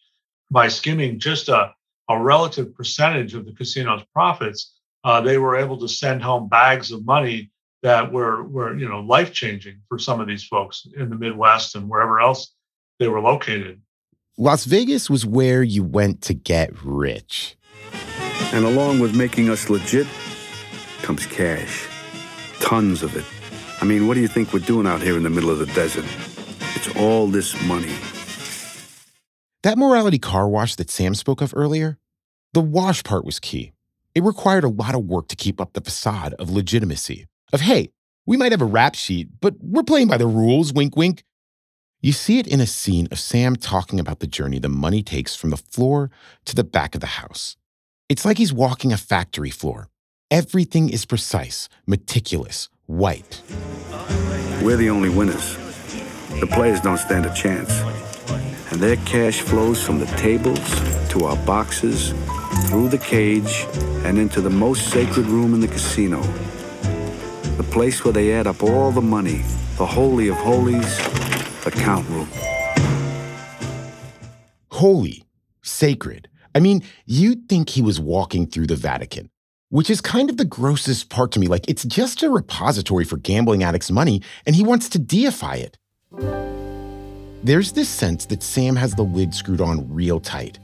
by 0.50 0.68
skimming 0.68 1.20
just 1.20 1.48
a, 1.48 1.74
a 2.12 2.22
relative 2.22 2.74
percentage 2.76 3.34
of 3.34 3.46
the 3.46 3.54
casino's 3.54 4.04
profits. 4.14 4.74
Uh, 5.04 5.22
they 5.22 5.38
were 5.38 5.56
able 5.56 5.80
to 5.80 5.88
send 5.88 6.22
home 6.22 6.48
bags 6.48 6.92
of 6.92 7.06
money 7.06 7.52
that 7.84 8.12
were 8.12 8.44
were 8.44 8.78
you 8.78 8.88
know 8.88 9.00
life 9.00 9.34
changing 9.34 9.82
for 9.90 9.98
some 9.98 10.20
of 10.22 10.28
these 10.28 10.44
folks 10.44 10.88
in 10.96 11.10
the 11.10 11.16
Midwest 11.16 11.76
and 11.76 11.90
wherever 11.90 12.20
else 12.20 12.54
they 13.00 13.08
were 13.08 13.22
located. 13.22 13.82
Las 14.38 14.66
Vegas 14.66 15.10
was 15.10 15.26
where 15.26 15.64
you 15.64 15.84
went 15.84 16.22
to 16.24 16.34
get 16.34 16.72
rich. 16.84 17.58
And 18.54 18.66
along 18.66 19.00
with 19.00 19.16
making 19.16 19.50
us 19.50 19.70
legit 19.70 20.08
comes 21.02 21.26
cash. 21.26 21.88
Tons 22.60 23.02
of 23.02 23.16
it. 23.16 23.26
I 23.82 23.86
mean, 23.86 24.08
what 24.08 24.14
do 24.14 24.20
you 24.20 24.28
think 24.28 24.54
we're 24.54 24.60
doing 24.60 24.86
out 24.86 25.02
here 25.02 25.18
in 25.18 25.24
the 25.24 25.30
middle 25.30 25.50
of 25.50 25.60
the 25.60 25.66
desert? 25.68 26.06
It's 26.76 26.96
all 26.96 27.28
this 27.28 27.60
money. 27.66 27.94
That 29.64 29.78
morality 29.78 30.18
car 30.18 30.50
wash 30.50 30.76
that 30.76 30.90
Sam 30.90 31.14
spoke 31.14 31.40
of 31.40 31.54
earlier, 31.56 32.00
the 32.54 32.62
wash 32.62 33.04
part 33.04 33.24
was 33.24 33.40
key. 33.40 33.74
It 34.16 34.24
required 34.24 34.64
a 34.64 34.70
lot 34.70 34.96
of 34.96 35.06
work 35.06 35.28
to 35.28 35.36
keep 35.36 35.62
up 35.62 35.74
the 35.74 35.82
facade 35.82 36.34
of 36.40 36.50
legitimacy. 36.50 37.28
Of, 37.54 37.62
hey, 37.62 37.92
we 38.26 38.38
might 38.38 38.54
have 38.54 38.62
a 38.64 38.66
rap 38.66 38.96
sheet, 38.96 39.30
but 39.40 39.54
we're 39.62 39.84
playing 39.84 40.08
by 40.08 40.18
the 40.18 40.26
rules, 40.26 40.74
wink, 40.74 40.98
wink. 40.98 41.24
You 42.02 42.12
see 42.12 42.40
it 42.40 42.48
in 42.48 42.60
a 42.60 42.66
scene 42.66 43.08
of 43.12 43.20
Sam 43.20 43.56
talking 43.56 44.00
about 44.00 44.20
the 44.20 44.26
journey 44.26 44.58
the 44.58 44.68
money 44.68 45.04
takes 45.04 45.36
from 45.36 45.52
the 45.52 45.58
floor 45.58 46.10
to 46.46 46.56
the 46.56 46.64
back 46.64 46.96
of 46.96 47.02
the 47.02 47.08
house. 47.08 47.56
It's 48.10 48.26
like 48.26 48.40
he's 48.40 48.52
walking 48.52 48.92
a 48.92 48.98
factory 48.98 49.52
floor. 49.52 49.90
Everything 50.32 50.90
is 50.90 51.06
precise, 51.06 51.70
meticulous, 51.86 52.68
white. 52.88 53.44
We're 54.64 54.78
the 54.78 54.90
only 54.90 55.10
winners. 55.10 55.56
The 56.40 56.48
players 56.48 56.82
don't 56.82 56.98
stand 56.98 57.28
a 57.28 57.34
chance. 57.36 58.11
And 58.72 58.80
their 58.80 58.96
cash 58.98 59.42
flows 59.42 59.84
from 59.84 60.00
the 60.00 60.06
tables 60.18 60.60
to 61.10 61.26
our 61.26 61.36
boxes, 61.46 62.14
through 62.70 62.88
the 62.88 62.98
cage, 62.98 63.66
and 64.06 64.18
into 64.18 64.40
the 64.40 64.50
most 64.50 64.90
sacred 64.90 65.26
room 65.26 65.54
in 65.54 65.60
the 65.60 65.68
casino. 65.68 66.22
The 67.58 67.68
place 67.70 68.06
where 68.06 68.14
they 68.14 68.32
add 68.34 68.48
up 68.48 68.64
all 68.64 68.92
the 68.92 69.02
money, 69.02 69.44
the 69.78 69.86
Holy 69.86 70.30
of 70.30 70.38
Holies, 70.38 70.98
the 71.66 71.72
count 71.72 72.08
room. 72.08 72.30
Holy, 74.70 75.26
sacred. 75.62 76.30
I 76.56 76.62
mean, 76.62 76.82
you'd 77.06 77.50
think 77.50 77.70
he 77.70 77.82
was 77.82 78.00
walking 78.00 78.48
through 78.48 78.68
the 78.68 78.78
Vatican, 78.78 79.30
which 79.70 79.90
is 79.90 80.00
kind 80.00 80.30
of 80.30 80.38
the 80.38 80.46
grossest 80.46 81.10
part 81.10 81.34
to 81.34 81.40
me. 81.40 81.48
Like, 81.48 81.68
it's 81.70 81.84
just 81.84 82.24
a 82.24 82.30
repository 82.30 83.04
for 83.04 83.18
gambling 83.18 83.64
addicts' 83.64 83.92
money, 83.92 84.22
and 84.46 84.56
he 84.56 84.64
wants 84.64 84.88
to 84.90 85.00
deify 85.00 85.56
it. 85.56 85.78
There's 87.44 87.72
this 87.72 87.90
sense 87.90 88.28
that 88.28 88.44
Sam 88.44 88.76
has 88.76 88.94
the 88.94 89.02
lid 89.02 89.34
screwed 89.34 89.62
on 89.62 89.92
real 89.92 90.20
tight. 90.20 90.60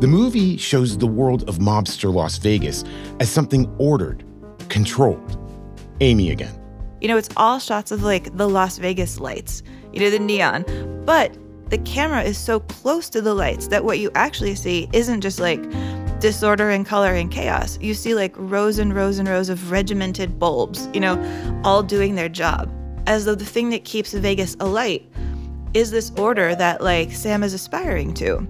The 0.00 0.06
movie 0.06 0.56
shows 0.56 0.96
the 0.96 1.06
world 1.06 1.46
of 1.46 1.58
mobster 1.58 2.10
Las 2.12 2.38
Vegas 2.38 2.84
as 3.20 3.28
something 3.28 3.70
ordered, 3.76 4.24
controlled. 4.70 5.36
Amy 6.00 6.30
again. 6.30 6.58
You 7.02 7.08
know, 7.08 7.18
it's 7.18 7.28
all 7.36 7.58
shots 7.58 7.90
of 7.90 8.02
like 8.02 8.34
the 8.34 8.48
Las 8.48 8.78
Vegas 8.78 9.20
lights, 9.20 9.62
you 9.92 10.00
know, 10.00 10.08
the 10.08 10.18
neon. 10.18 10.64
But 11.04 11.36
the 11.68 11.78
camera 11.78 12.22
is 12.22 12.38
so 12.38 12.60
close 12.60 13.10
to 13.10 13.20
the 13.20 13.34
lights 13.34 13.68
that 13.68 13.84
what 13.84 13.98
you 13.98 14.10
actually 14.14 14.54
see 14.54 14.88
isn't 14.94 15.20
just 15.20 15.38
like 15.38 15.62
disorder 16.18 16.70
and 16.70 16.86
color 16.86 17.12
and 17.12 17.30
chaos. 17.30 17.78
You 17.78 17.92
see 17.92 18.14
like 18.14 18.32
rows 18.38 18.78
and 18.78 18.94
rows 18.94 19.18
and 19.18 19.28
rows 19.28 19.50
of 19.50 19.70
regimented 19.70 20.38
bulbs, 20.38 20.88
you 20.94 21.00
know, 21.00 21.60
all 21.62 21.82
doing 21.82 22.14
their 22.14 22.30
job. 22.30 22.72
As 23.06 23.26
though 23.26 23.34
the 23.34 23.44
thing 23.44 23.68
that 23.70 23.84
keeps 23.84 24.14
Vegas 24.14 24.56
alight 24.60 25.06
is 25.74 25.90
this 25.90 26.10
order 26.16 26.54
that 26.54 26.80
like 26.80 27.12
Sam 27.12 27.42
is 27.42 27.52
aspiring 27.52 28.14
to. 28.14 28.46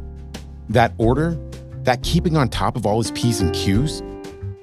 That 0.68 0.92
order, 0.98 1.38
that 1.82 2.02
keeping 2.02 2.36
on 2.36 2.48
top 2.48 2.76
of 2.76 2.86
all 2.86 2.98
his 2.98 3.10
P's 3.12 3.40
and 3.40 3.54
Q's, 3.54 4.02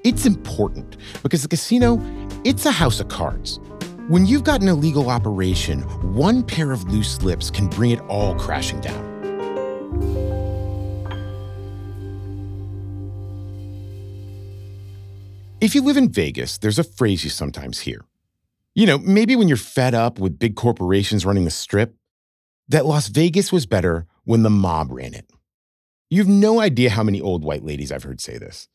it's 0.04 0.26
important 0.26 0.98
because 1.24 1.42
the 1.42 1.48
casino, 1.48 2.00
it's 2.44 2.66
a 2.66 2.72
house 2.72 3.00
of 3.00 3.08
cards. 3.08 3.60
When 4.08 4.26
you've 4.26 4.44
got 4.44 4.62
an 4.62 4.68
illegal 4.68 5.10
operation, 5.10 5.82
one 6.14 6.44
pair 6.44 6.72
of 6.72 6.84
loose 6.92 7.24
lips 7.24 7.50
can 7.50 7.68
bring 7.68 7.92
it 7.92 8.00
all 8.02 8.36
crashing 8.36 8.80
down. 8.82 9.16
If 15.60 15.74
you 15.74 15.82
live 15.82 15.98
in 15.98 16.12
Vegas, 16.12 16.60
there's 16.60 16.78
a 16.78 16.84
phrase 16.84 17.24
you 17.24 17.32
sometimes 17.32 17.80
hear. 17.80 18.06
You 18.76 18.86
know, 18.86 19.00
maybe 19.00 19.36
when 19.36 19.48
you're 19.48 19.58
fed 19.58 19.96
up 19.96 20.20
with 20.20 20.38
big 20.38 20.56
corporations 20.56 21.26
running 21.26 21.46
the 21.46 21.50
strip, 21.50 21.96
that 22.70 22.86
Las 22.86 23.08
Vegas 23.08 23.52
was 23.52 23.66
better 23.66 24.08
when 24.24 24.44
the 24.44 24.50
mob 24.50 24.92
ran 24.92 25.14
it. 25.14 25.30
You 26.10 26.20
have 26.20 26.28
no 26.28 26.60
idea 26.60 26.90
how 26.90 27.04
many 27.04 27.22
old 27.22 27.44
white 27.44 27.64
ladies 27.64 27.92
I've 27.92 28.04
heard 28.04 28.22
say 28.22 28.38
this. 28.38 28.68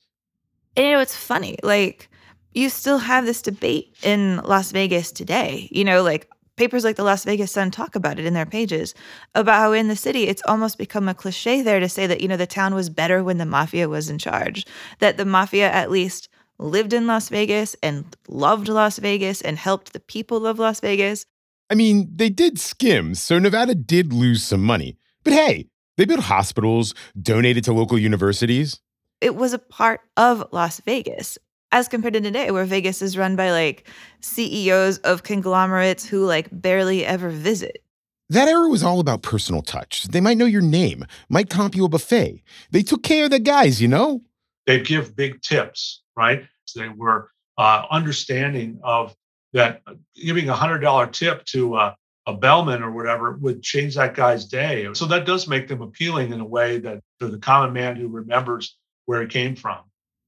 And 0.77 0.87
you 0.87 0.93
know, 0.93 1.01
it's 1.01 1.17
funny. 1.17 1.57
Like, 1.63 2.09
you 2.53 2.69
still 2.69 2.99
have 2.99 3.27
this 3.27 3.43
debate 3.43 3.97
in 4.03 4.39
Las 4.39 4.73
Vegas 4.73 5.13
today. 5.13 5.69
You 5.71 5.85
know, 5.85 6.03
like 6.03 6.29
papers 6.57 6.85
like 6.85 6.97
the 6.97 7.05
Las 7.05 7.25
Vegas 7.25 7.53
Sun 7.53 7.71
talk 7.71 7.95
about 7.95 8.19
it 8.19 8.27
in 8.27 8.35
their 8.35 8.47
pages 8.47 8.95
about 9.35 9.59
how 9.59 9.73
in 9.73 9.89
the 9.89 9.97
city 9.97 10.25
it's 10.25 10.43
almost 10.47 10.79
become 10.79 11.09
a 11.09 11.15
cliche 11.15 11.63
there 11.63 11.81
to 11.81 11.89
say 11.89 12.07
that, 12.07 12.21
you 12.21 12.29
know, 12.29 12.37
the 12.37 12.47
town 12.47 12.75
was 12.75 12.91
better 12.91 13.25
when 13.25 13.39
the 13.39 13.47
mafia 13.47 13.89
was 13.89 14.11
in 14.11 14.19
charge, 14.19 14.67
that 14.99 15.17
the 15.17 15.25
mafia 15.25 15.71
at 15.71 15.91
least 15.91 16.29
lived 16.59 16.93
in 16.93 17.07
Las 17.07 17.29
Vegas 17.29 17.75
and 17.83 18.05
loved 18.29 18.69
Las 18.69 18.99
Vegas 18.99 19.41
and 19.41 19.57
helped 19.57 19.93
the 19.93 20.01
people 20.01 20.47
of 20.47 20.59
Las 20.59 20.81
Vegas. 20.81 21.25
I 21.71 21.77
mean, 21.77 22.11
they 22.15 22.29
did 22.29 22.59
skim, 22.59 23.15
so 23.15 23.39
Nevada 23.39 23.77
did 23.77 24.12
lose 24.12 24.43
some 24.43 24.62
money. 24.62 24.97
But 25.23 25.35
hey, 25.35 25.69
they 25.97 26.05
built 26.05 26.21
hospitals, 26.21 26.95
donated 27.21 27.62
to 27.65 27.73
local 27.73 27.97
universities. 27.97 28.81
It 29.21 29.37
was 29.37 29.53
a 29.53 29.59
part 29.59 30.00
of 30.17 30.45
Las 30.50 30.81
Vegas, 30.81 31.39
as 31.71 31.87
compared 31.87 32.15
to 32.15 32.21
today, 32.21 32.50
where 32.50 32.65
Vegas 32.65 33.03
is 33.03 33.17
run 33.17 33.37
by 33.37 33.53
like 33.53 33.87
CEOs 34.21 34.99
of 34.99 35.23
conglomerates 35.23 36.05
who 36.05 36.27
like 36.27 36.49
barely 36.50 37.07
ever 37.07 37.31
visit. 37.31 37.85
That 38.31 38.49
era 38.49 38.69
was 38.69 38.83
all 38.83 39.00
about 39.00 39.23
personal 39.23 39.62
touch. 39.62 40.05
They 40.05 40.21
might 40.21 40.39
know 40.39 40.47
your 40.47 40.62
name, 40.62 41.05
might 41.29 41.50
comp 41.50 41.77
you 41.77 41.85
a 41.85 41.89
buffet. 41.89 42.43
They 42.71 42.83
took 42.83 43.03
care 43.03 43.25
of 43.25 43.31
the 43.31 43.41
guys, 43.41 43.83
you 43.83 43.89
know? 43.89 44.23
They 44.67 44.81
give 44.81 45.17
big 45.17 45.43
tips, 45.43 46.03
right? 46.17 46.45
They 46.75 46.89
were 46.89 47.31
uh, 47.59 47.87
understanding 47.91 48.81
of 48.85 49.15
that 49.52 49.83
giving 50.14 50.49
a 50.49 50.54
hundred 50.54 50.78
dollar 50.78 51.07
tip 51.07 51.45
to 51.47 51.75
uh, 51.75 51.95
a 52.26 52.35
bellman 52.35 52.83
or 52.83 52.90
whatever 52.90 53.33
would 53.33 53.62
change 53.62 53.95
that 53.97 54.14
guy's 54.14 54.45
day. 54.45 54.88
So 54.95 55.07
that 55.07 55.26
does 55.26 55.49
make 55.49 55.69
them 55.69 55.83
appealing 55.83 56.33
in 56.33 56.40
a 56.40 56.45
way 56.45 56.78
that 56.78 57.00
to 57.21 57.28
the 57.28 57.38
common 57.38 57.73
man 57.73 57.97
who 57.97 58.09
remembers 58.09 58.76
where 59.07 59.23
it 59.23 59.30
came 59.30 59.57
from. 59.57 59.78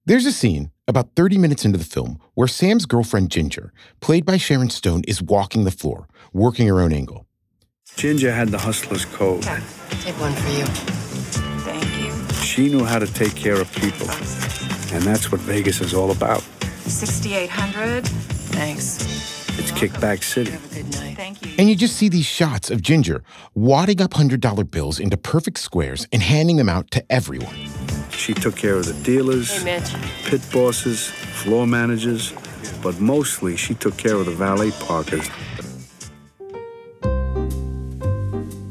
There's 0.05 0.27
a 0.27 0.33
scene 0.33 0.73
about 0.89 1.15
30 1.15 1.39
minutes 1.39 1.65
into 1.65 1.79
the 1.79 1.85
film 1.85 2.21
where 2.35 2.49
Sam's 2.49 2.87
girlfriend 2.87 3.31
Ginger, 3.31 3.73
played 4.01 4.25
by 4.27 4.37
Sharon 4.37 4.71
Stone, 4.71 5.03
is 5.07 5.23
walking 5.23 5.63
the 5.63 5.71
floor, 5.71 6.09
working 6.33 6.67
her 6.67 6.81
own 6.81 6.93
angle. 6.93 7.27
Ginger 7.97 8.33
had 8.33 8.49
the 8.49 8.59
hustler's 8.59 9.05
code. 9.05 9.43
Take 9.43 10.19
one 10.19 10.33
for 10.33 10.49
you. 10.49 10.65
Thank 11.63 11.85
you. 12.03 12.35
She 12.43 12.69
knew 12.69 12.85
how 12.85 12.99
to 12.99 13.07
take 13.07 13.37
care 13.37 13.61
of 13.61 13.73
people. 13.77 14.09
And 14.93 15.05
that's 15.05 15.31
what 15.31 15.41
Vegas 15.43 15.81
is 15.81 15.95
all 15.95 16.11
about. 16.11 16.41
6,800. 16.87 18.05
Thanks. 18.05 19.02
It's 19.83 19.93
Kickback 19.93 20.23
City. 20.23 20.51
Thank 20.53 21.45
you. 21.45 21.55
And 21.59 21.69
you 21.69 21.75
just 21.75 21.97
see 21.97 22.09
these 22.09 22.27
shots 22.27 22.71
of 22.71 22.83
Ginger 22.83 23.23
wadding 23.55 24.01
up 24.01 24.13
$100 24.13 24.71
bills 24.71 25.01
into 25.01 25.17
perfect 25.17 25.59
squares 25.59 26.07
and 26.13 26.23
handing 26.23 26.57
them 26.57 26.69
out 26.69 26.91
to 26.93 27.05
everyone. 27.13 27.55
She 28.11 28.33
took 28.33 28.55
care 28.55 28.77
of 28.77 28.87
the 28.87 28.95
dealers, 29.03 29.51
Hey, 29.63 29.83
pit 30.25 30.43
bosses, 30.53 31.09
floor 31.09 31.67
managers, 31.67 32.33
but 32.83 33.01
mostly 33.01 33.57
she 33.57 33.75
took 33.75 33.97
care 33.97 34.15
of 34.15 34.27
the 34.27 34.33
valet 34.33 34.71
parkers. 34.73 35.29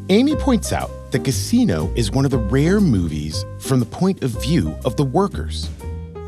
Amy 0.09 0.35
points 0.35 0.71
out 0.73 0.89
that 1.11 1.23
Casino 1.23 1.91
is 1.95 2.11
one 2.11 2.25
of 2.25 2.31
the 2.31 2.37
rare 2.37 2.79
movies 2.79 3.45
from 3.59 3.79
the 3.79 3.85
point 3.85 4.23
of 4.23 4.31
view 4.41 4.75
of 4.85 4.95
the 4.95 5.05
workers. 5.05 5.69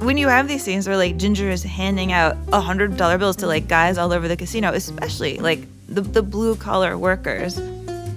When 0.03 0.17
you 0.17 0.27
have 0.27 0.49
these 0.49 0.61
scenes 0.61 0.85
where 0.85 0.97
like 0.97 1.15
Ginger 1.15 1.49
is 1.49 1.63
handing 1.63 2.11
out 2.11 2.35
a 2.51 2.59
hundred 2.59 2.97
dollar 2.97 3.17
bills 3.17 3.37
to 3.37 3.47
like 3.47 3.69
guys 3.69 3.97
all 3.97 4.11
over 4.11 4.27
the 4.27 4.35
casino, 4.35 4.73
especially 4.73 5.37
like 5.37 5.61
the, 5.87 6.01
the 6.01 6.21
blue 6.21 6.57
collar 6.57 6.97
workers, 6.97 7.55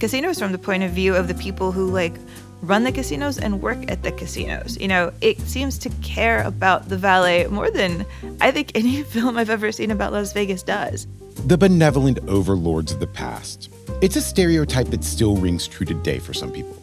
casinos 0.01 0.41
from 0.41 0.51
the 0.51 0.59
point 0.59 0.83
of 0.83 0.91
view 0.91 1.15
of 1.15 1.29
the 1.29 1.35
people 1.35 1.71
who 1.71 1.89
like 1.89 2.15
run 2.61 2.83
the 2.83 2.91
casinos 2.91 3.39
and 3.39 3.63
work 3.63 3.89
at 3.89 4.03
the 4.03 4.11
casinos. 4.11 4.77
You 4.81 4.89
know, 4.89 5.13
it 5.21 5.41
seems 5.43 5.79
to 5.79 5.89
care 6.03 6.43
about 6.43 6.89
the 6.89 6.97
valet 6.97 7.47
more 7.47 7.71
than 7.71 8.05
I 8.41 8.51
think 8.51 8.73
any 8.75 9.03
film 9.05 9.37
I've 9.37 9.49
ever 9.49 9.71
seen 9.71 9.93
about 9.93 10.13
Las 10.13 10.33
Vegas 10.33 10.65
does. 10.65 11.07
The 11.47 11.57
benevolent 11.57 12.19
overlords 12.27 12.91
of 12.91 12.99
the 12.99 13.07
past. 13.07 13.71
It's 14.03 14.17
a 14.17 14.21
stereotype 14.21 14.89
that 14.89 15.05
still 15.05 15.37
rings 15.37 15.69
true 15.69 15.87
today 15.87 16.19
for 16.19 16.35
some 16.35 16.51
people. 16.51 16.77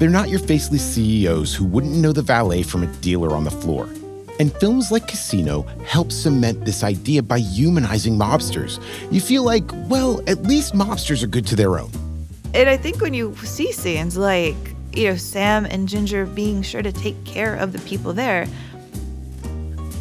They're 0.00 0.10
not 0.10 0.30
your 0.30 0.40
faceless 0.40 0.82
CEOs 0.82 1.54
who 1.54 1.64
wouldn't 1.64 1.94
know 1.94 2.10
the 2.10 2.22
valet 2.22 2.64
from 2.64 2.82
a 2.82 2.88
dealer 2.96 3.36
on 3.36 3.44
the 3.44 3.50
floor. 3.52 3.88
And 4.42 4.52
films 4.54 4.90
like 4.90 5.06
Casino 5.06 5.62
help 5.86 6.10
cement 6.10 6.64
this 6.64 6.82
idea 6.82 7.22
by 7.22 7.38
humanizing 7.38 8.18
mobsters. 8.18 8.82
You 9.12 9.20
feel 9.20 9.44
like, 9.44 9.62
well, 9.88 10.20
at 10.26 10.42
least 10.42 10.74
mobsters 10.74 11.22
are 11.22 11.28
good 11.28 11.46
to 11.46 11.54
their 11.54 11.78
own. 11.78 11.92
And 12.52 12.68
I 12.68 12.76
think 12.76 13.00
when 13.00 13.14
you 13.14 13.36
see 13.36 13.70
scenes 13.70 14.16
like, 14.16 14.56
you 14.94 15.08
know, 15.08 15.14
Sam 15.14 15.64
and 15.64 15.88
Ginger 15.88 16.26
being 16.26 16.60
sure 16.60 16.82
to 16.82 16.90
take 16.90 17.24
care 17.24 17.54
of 17.54 17.72
the 17.72 17.78
people 17.88 18.12
there, 18.12 18.48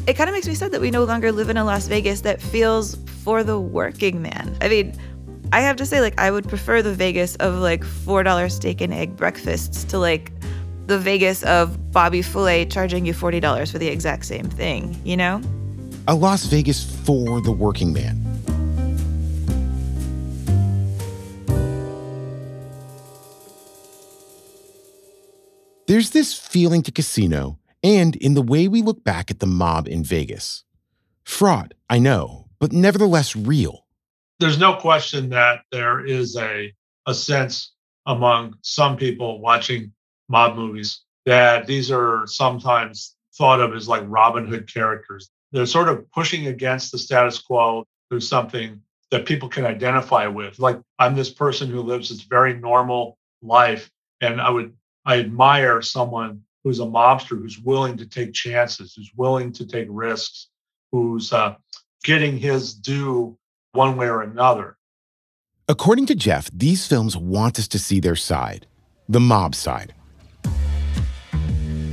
it 0.08 0.15
kind 0.15 0.28
of 0.28 0.34
makes 0.34 0.48
me 0.48 0.56
sad 0.56 0.72
that 0.72 0.82
we 0.82 0.89
no 0.89 1.04
longer 1.04 1.32
live 1.32 1.52
in 1.52 1.58
a 1.58 1.63
Las 1.63 1.86
Vegas 1.86 2.22
that 2.22 2.42
feels 2.42 2.96
for 3.24 3.44
the 3.44 3.60
working 3.60 4.24
man. 4.24 4.58
I 4.60 4.70
mean, 4.70 5.00
I 5.54 5.62
have 5.62 5.76
to 5.76 5.86
say, 5.86 6.02
like, 6.02 6.20
I 6.20 6.32
would 6.32 6.50
prefer 6.50 6.82
the 6.82 6.96
Vegas 6.96 7.36
of 7.36 7.60
like 7.60 7.84
$4 7.84 8.52
steak 8.52 8.82
and 8.82 8.92
egg 8.92 9.15
breakfasts 9.15 9.84
to 9.84 10.00
like 10.00 10.32
the 10.91 10.99
Vegas 10.99 11.41
of 11.43 11.93
Bobby 11.93 12.21
Flay 12.21 12.65
charging 12.65 13.06
you 13.06 13.13
$40 13.13 13.71
for 13.71 13.80
the 13.80 13.88
exact 13.88 14.25
same 14.25 14.49
thing, 14.49 14.99
you 15.06 15.15
know? 15.15 15.41
A 16.10 16.13
Las 16.13 16.43
Vegas 16.47 16.84
for 16.84 17.39
the 17.39 17.51
working 17.51 17.93
man. 17.93 18.19
There's 25.88 26.10
this 26.10 26.38
feeling 26.38 26.82
to 26.84 26.91
Casino 26.91 27.60
and 27.82 28.17
in 28.17 28.34
the 28.34 28.41
way 28.41 28.67
we 28.67 28.82
look 28.82 29.01
back 29.06 29.32
at 29.32 29.39
the 29.39 29.47
mob 29.47 29.88
in 29.88 30.04
Vegas. 30.04 30.65
Fraud, 31.23 31.73
I 31.89 31.99
know, 31.99 32.49
but 32.60 32.73
nevertheless 32.73 33.34
real. 33.34 33.86
There's 34.41 34.60
no 34.60 34.75
question 34.75 35.30
that 35.30 35.62
there 35.71 36.06
is 36.06 36.36
a, 36.36 36.73
a 37.08 37.13
sense 37.13 37.71
among 38.06 38.56
some 38.62 38.97
people 38.97 39.39
watching 39.39 39.93
mob 40.32 40.56
movies 40.56 41.02
that 41.26 41.67
these 41.67 41.91
are 41.91 42.26
sometimes 42.26 43.15
thought 43.36 43.62
of 43.62 43.74
as 43.74 43.88
like 43.88 44.04
Robin 44.08 44.48
Hood 44.48 44.72
characters. 44.72 45.30
They're 45.52 45.65
sort 45.65 45.89
of 45.89 46.10
pushing 46.12 46.48
against 46.48 46.91
the 46.91 46.98
status 46.98 47.39
quo. 47.39 47.86
There's 48.10 48.28
something 48.28 48.82
that 49.12 49.26
people 49.26 49.50
can 49.50 49.65
identify 49.65 50.28
with. 50.28 50.58
Like 50.60 50.80
I'm 50.98 51.15
this 51.15 51.30
person 51.30 51.70
who 51.70 51.82
lives 51.82 52.10
this 52.10 52.22
very 52.22 52.54
normal 52.54 53.17
life, 53.41 53.91
and 54.22 54.41
I 54.41 54.50
would 54.50 54.74
I 55.06 55.20
admire 55.20 55.82
someone 55.82 56.44
who's 56.63 56.80
a 56.80 56.86
mobster 56.86 57.39
who's 57.39 57.60
willing 57.60 57.98
to 57.98 58.06
take 58.06 58.34
chances, 58.34 58.94
who's 58.96 59.12
willing 59.15 59.52
to 59.54 59.65
take 59.65 59.88
risks, 59.89 60.48
who's 60.91 61.34
uh, 61.34 61.56
getting 62.04 62.38
his 62.38 62.74
due 62.74 63.38
one 63.74 63.98
way 63.98 64.08
or 64.08 64.22
another. 64.22 64.78
According 65.67 66.06
to 66.08 66.15
Jeff, 66.15 66.50
these 66.54 66.86
films 66.86 67.15
want 67.15 67.58
us 67.58 67.67
to 67.70 67.80
see 67.80 68.00
their 68.00 68.15
side, 68.15 68.67
the 69.08 69.20
mob 69.20 69.56
side. 69.56 69.94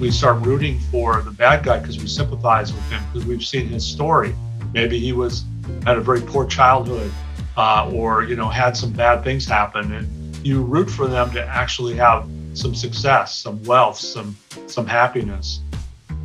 We 0.00 0.12
start 0.12 0.46
rooting 0.46 0.78
for 0.92 1.22
the 1.22 1.32
bad 1.32 1.64
guy 1.64 1.80
because 1.80 1.98
we 1.98 2.06
sympathize 2.06 2.72
with 2.72 2.88
him 2.90 3.02
because 3.12 3.26
we've 3.26 3.44
seen 3.44 3.66
his 3.66 3.84
story. 3.84 4.32
Maybe 4.72 4.98
he 4.98 5.12
was 5.12 5.44
had 5.84 5.96
a 5.96 6.00
very 6.00 6.20
poor 6.20 6.46
childhood, 6.46 7.10
uh, 7.56 7.90
or 7.92 8.22
you 8.22 8.36
know 8.36 8.48
had 8.48 8.76
some 8.76 8.92
bad 8.92 9.24
things 9.24 9.44
happen, 9.44 9.92
and 9.92 10.46
you 10.46 10.62
root 10.62 10.88
for 10.88 11.08
them 11.08 11.32
to 11.32 11.44
actually 11.44 11.94
have 11.96 12.28
some 12.54 12.76
success, 12.76 13.36
some 13.36 13.60
wealth, 13.64 13.98
some 13.98 14.36
some 14.66 14.86
happiness. 14.86 15.60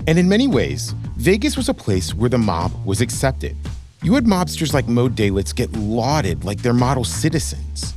And 0.06 0.20
in 0.20 0.30
many 0.30 0.48
ways, 0.48 0.94
Vegas 1.18 1.58
was 1.58 1.68
a 1.68 1.74
place 1.74 2.14
where 2.14 2.30
the 2.30 2.38
mob 2.38 2.72
was 2.86 3.02
accepted. 3.02 3.56
You 4.04 4.14
had 4.14 4.26
mobsters 4.26 4.74
like 4.74 4.88
Moe 4.88 5.10
Dalitz 5.10 5.56
get 5.56 5.72
lauded 5.74 6.44
like 6.44 6.62
they're 6.62 6.74
model 6.74 7.06
citizens. 7.06 7.96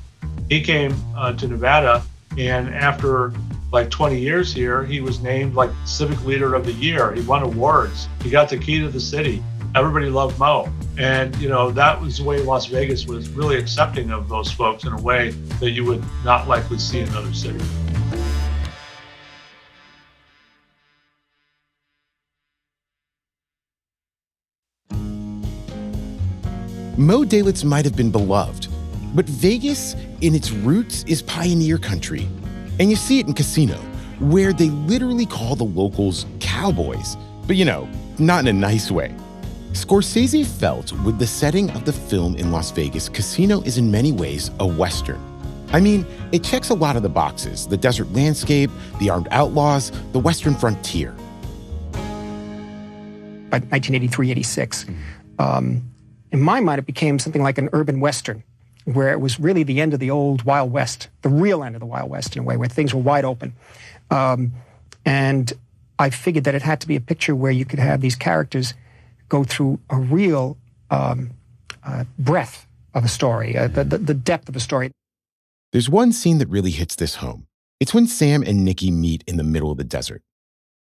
He 0.49 0.63
came 0.63 0.95
uh, 1.17 1.35
to 1.35 1.49
Nevada, 1.49 2.03
and 2.39 2.75
after 2.75 3.33
like 3.73 3.91
20 3.91 4.19
years 4.19 4.53
here, 4.53 4.85
he 4.85 5.01
was 5.01 5.21
named 5.21 5.55
like 5.55 5.71
Civic 5.85 6.25
Leader 6.25 6.55
of 6.55 6.65
the 6.65 6.73
Year. 6.73 7.13
He 7.13 7.23
won 7.23 7.43
awards. 7.43 8.09
He 8.23 8.31
got 8.31 8.49
the 8.49 8.59
key 8.59 8.79
to 8.81 8.89
the 8.89 9.01
city. 9.01 9.43
Everybody 9.75 10.09
loved 10.09 10.39
Moe. 10.39 10.69
And, 10.99 11.37
you 11.37 11.49
know, 11.49 11.71
that 11.73 12.01
was 12.01 12.19
the 12.19 12.25
way 12.25 12.41
Las 12.41 12.67
Vegas 12.67 13.07
was 13.07 13.29
really 13.31 13.57
accepting 13.57 14.11
of 14.11 14.29
those 14.29 14.51
folks 14.51 14.85
in 14.85 14.93
a 14.93 15.03
way 15.03 15.31
that 15.61 15.73
you 15.73 15.85
would 15.85 16.03
not 16.25 16.49
likely 16.49 16.79
see 16.79 17.01
in 17.01 17.09
other 17.11 17.35
cities. 17.35 17.63
Moe 26.97 27.25
Dalitz 27.25 27.63
might 27.63 27.85
have 27.85 27.95
been 27.95 28.11
beloved, 28.11 28.69
but 29.15 29.27
Vegas, 29.27 29.95
in 30.23 30.35
its 30.35 30.51
roots, 30.51 31.05
is 31.07 31.21
pioneer 31.21 31.77
country. 31.77 32.27
And 32.79 32.91
you 32.91 32.97
see 32.97 33.19
it 33.19 33.27
in 33.27 33.33
Casino, 33.33 33.77
where 34.19 34.53
they 34.53 34.71
literally 34.71 35.27
call 35.27 35.57
the 35.57 35.65
locals 35.65 36.27
cowboys, 36.41 37.17
but 37.47 37.57
you 37.57 37.65
know, 37.65 37.89
not 38.19 38.41
in 38.41 38.49
a 38.49 38.53
nice 38.53 38.91
way. 38.91 39.15
Scorsese 39.73 40.45
felt 40.45 40.93
with 41.05 41.19
the 41.19 41.27
setting 41.27 41.71
of 41.71 41.85
the 41.85 41.93
film 41.93 42.37
in 42.37 42.51
Las 42.51 42.71
Vegas, 42.71 43.09
Casino 43.09 43.61
is 43.63 43.79
in 43.79 43.91
many 43.91 44.13
ways 44.13 44.51
a 44.61 44.67
Western. 44.67 45.21
I 45.73 45.81
mean, 45.81 46.07
it 46.33 46.45
checks 46.45 46.71
a 46.71 46.75
lot 46.75 46.97
of 46.97 47.03
the 47.03 47.09
boxes 47.09 47.67
the 47.67 47.77
desert 47.77 48.13
landscape, 48.13 48.71
the 49.01 49.11
armed 49.11 49.29
outlaws, 49.31 49.93
the 50.13 50.19
Western 50.19 50.55
frontier. 50.55 51.13
By 53.51 53.59
1983, 53.59 54.31
86, 54.33 54.87
um, 55.39 55.83
in 56.33 56.41
my 56.41 56.61
mind, 56.61 56.79
it 56.79 56.87
became 56.87 57.19
something 57.19 57.43
like 57.43 57.59
an 57.59 57.69
urban 57.73 58.01
Western, 58.01 58.43
where 58.87 59.11
it 59.11 59.21
was 59.21 59.39
really 59.41 59.65
the 59.65 59.81
end 59.81 59.93
of 59.93 60.01
the 60.01 60.11
old 60.11 60.45
Wild 60.45 60.73
West, 60.73 61.09
the 61.23 61.29
real 61.29 61.63
end 61.65 61.75
of 61.75 61.81
the 61.81 61.87
Wild 61.87 62.09
West 62.09 62.37
in 62.37 62.43
a 62.43 62.45
way, 62.45 62.57
where 62.57 62.69
things 62.69 62.95
were 62.95 63.01
wide 63.01 63.25
open. 63.25 63.53
Um, 64.11 64.53
and 65.05 65.53
I 65.99 66.11
figured 66.11 66.45
that 66.45 66.55
it 66.55 66.63
had 66.63 66.81
to 66.81 66.87
be 66.87 66.95
a 66.95 67.01
picture 67.01 67.35
where 67.35 67.51
you 67.51 67.65
could 67.65 67.81
have 67.81 68.01
these 68.01 68.15
characters 68.15 68.75
go 69.29 69.43
through 69.43 69.81
a 69.91 69.97
real 69.97 70.57
um, 70.91 71.31
uh, 71.85 72.05
breadth 72.19 72.67
of 72.95 73.05
a 73.05 73.09
story, 73.09 73.57
uh, 73.57 73.67
the, 73.67 73.83
the, 73.83 73.99
the 73.99 74.15
depth 74.15 74.49
of 74.49 74.55
a 74.55 74.61
story. 74.61 74.93
There's 75.73 75.91
one 75.91 76.13
scene 76.13 76.39
that 76.39 76.49
really 76.49 76.71
hits 76.71 76.95
this 76.95 77.17
home. 77.17 77.47
It's 77.81 77.93
when 77.93 78.07
Sam 78.07 78.43
and 78.43 78.65
Nicky 78.65 78.91
meet 78.91 79.25
in 79.27 79.37
the 79.37 79.43
middle 79.43 79.71
of 79.71 79.79
the 79.79 79.85
desert. 79.85 80.23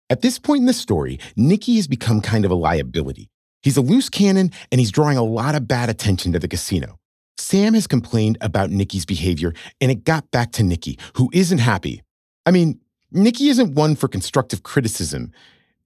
At 0.08 0.22
this 0.22 0.38
point 0.38 0.60
in 0.60 0.66
the 0.66 0.72
story, 0.72 1.18
Nicky 1.36 1.76
has 1.76 1.86
become 1.86 2.20
kind 2.20 2.44
of 2.44 2.50
a 2.50 2.54
liability. 2.54 3.28
He's 3.62 3.76
a 3.76 3.82
loose 3.82 4.08
cannon 4.08 4.52
and 4.70 4.80
he's 4.80 4.92
drawing 4.92 5.18
a 5.18 5.24
lot 5.24 5.54
of 5.54 5.68
bad 5.68 5.90
attention 5.90 6.32
to 6.32 6.38
the 6.38 6.48
casino. 6.48 6.97
Sam 7.38 7.74
has 7.74 7.86
complained 7.86 8.36
about 8.40 8.70
Nicky's 8.70 9.06
behavior 9.06 9.54
and 9.80 9.90
it 9.90 10.04
got 10.04 10.30
back 10.30 10.52
to 10.52 10.62
Nicky, 10.62 10.98
who 11.14 11.30
isn't 11.32 11.58
happy. 11.58 12.02
I 12.44 12.50
mean, 12.50 12.80
Nicky 13.12 13.48
isn't 13.48 13.74
one 13.74 13.96
for 13.96 14.08
constructive 14.08 14.62
criticism. 14.62 15.32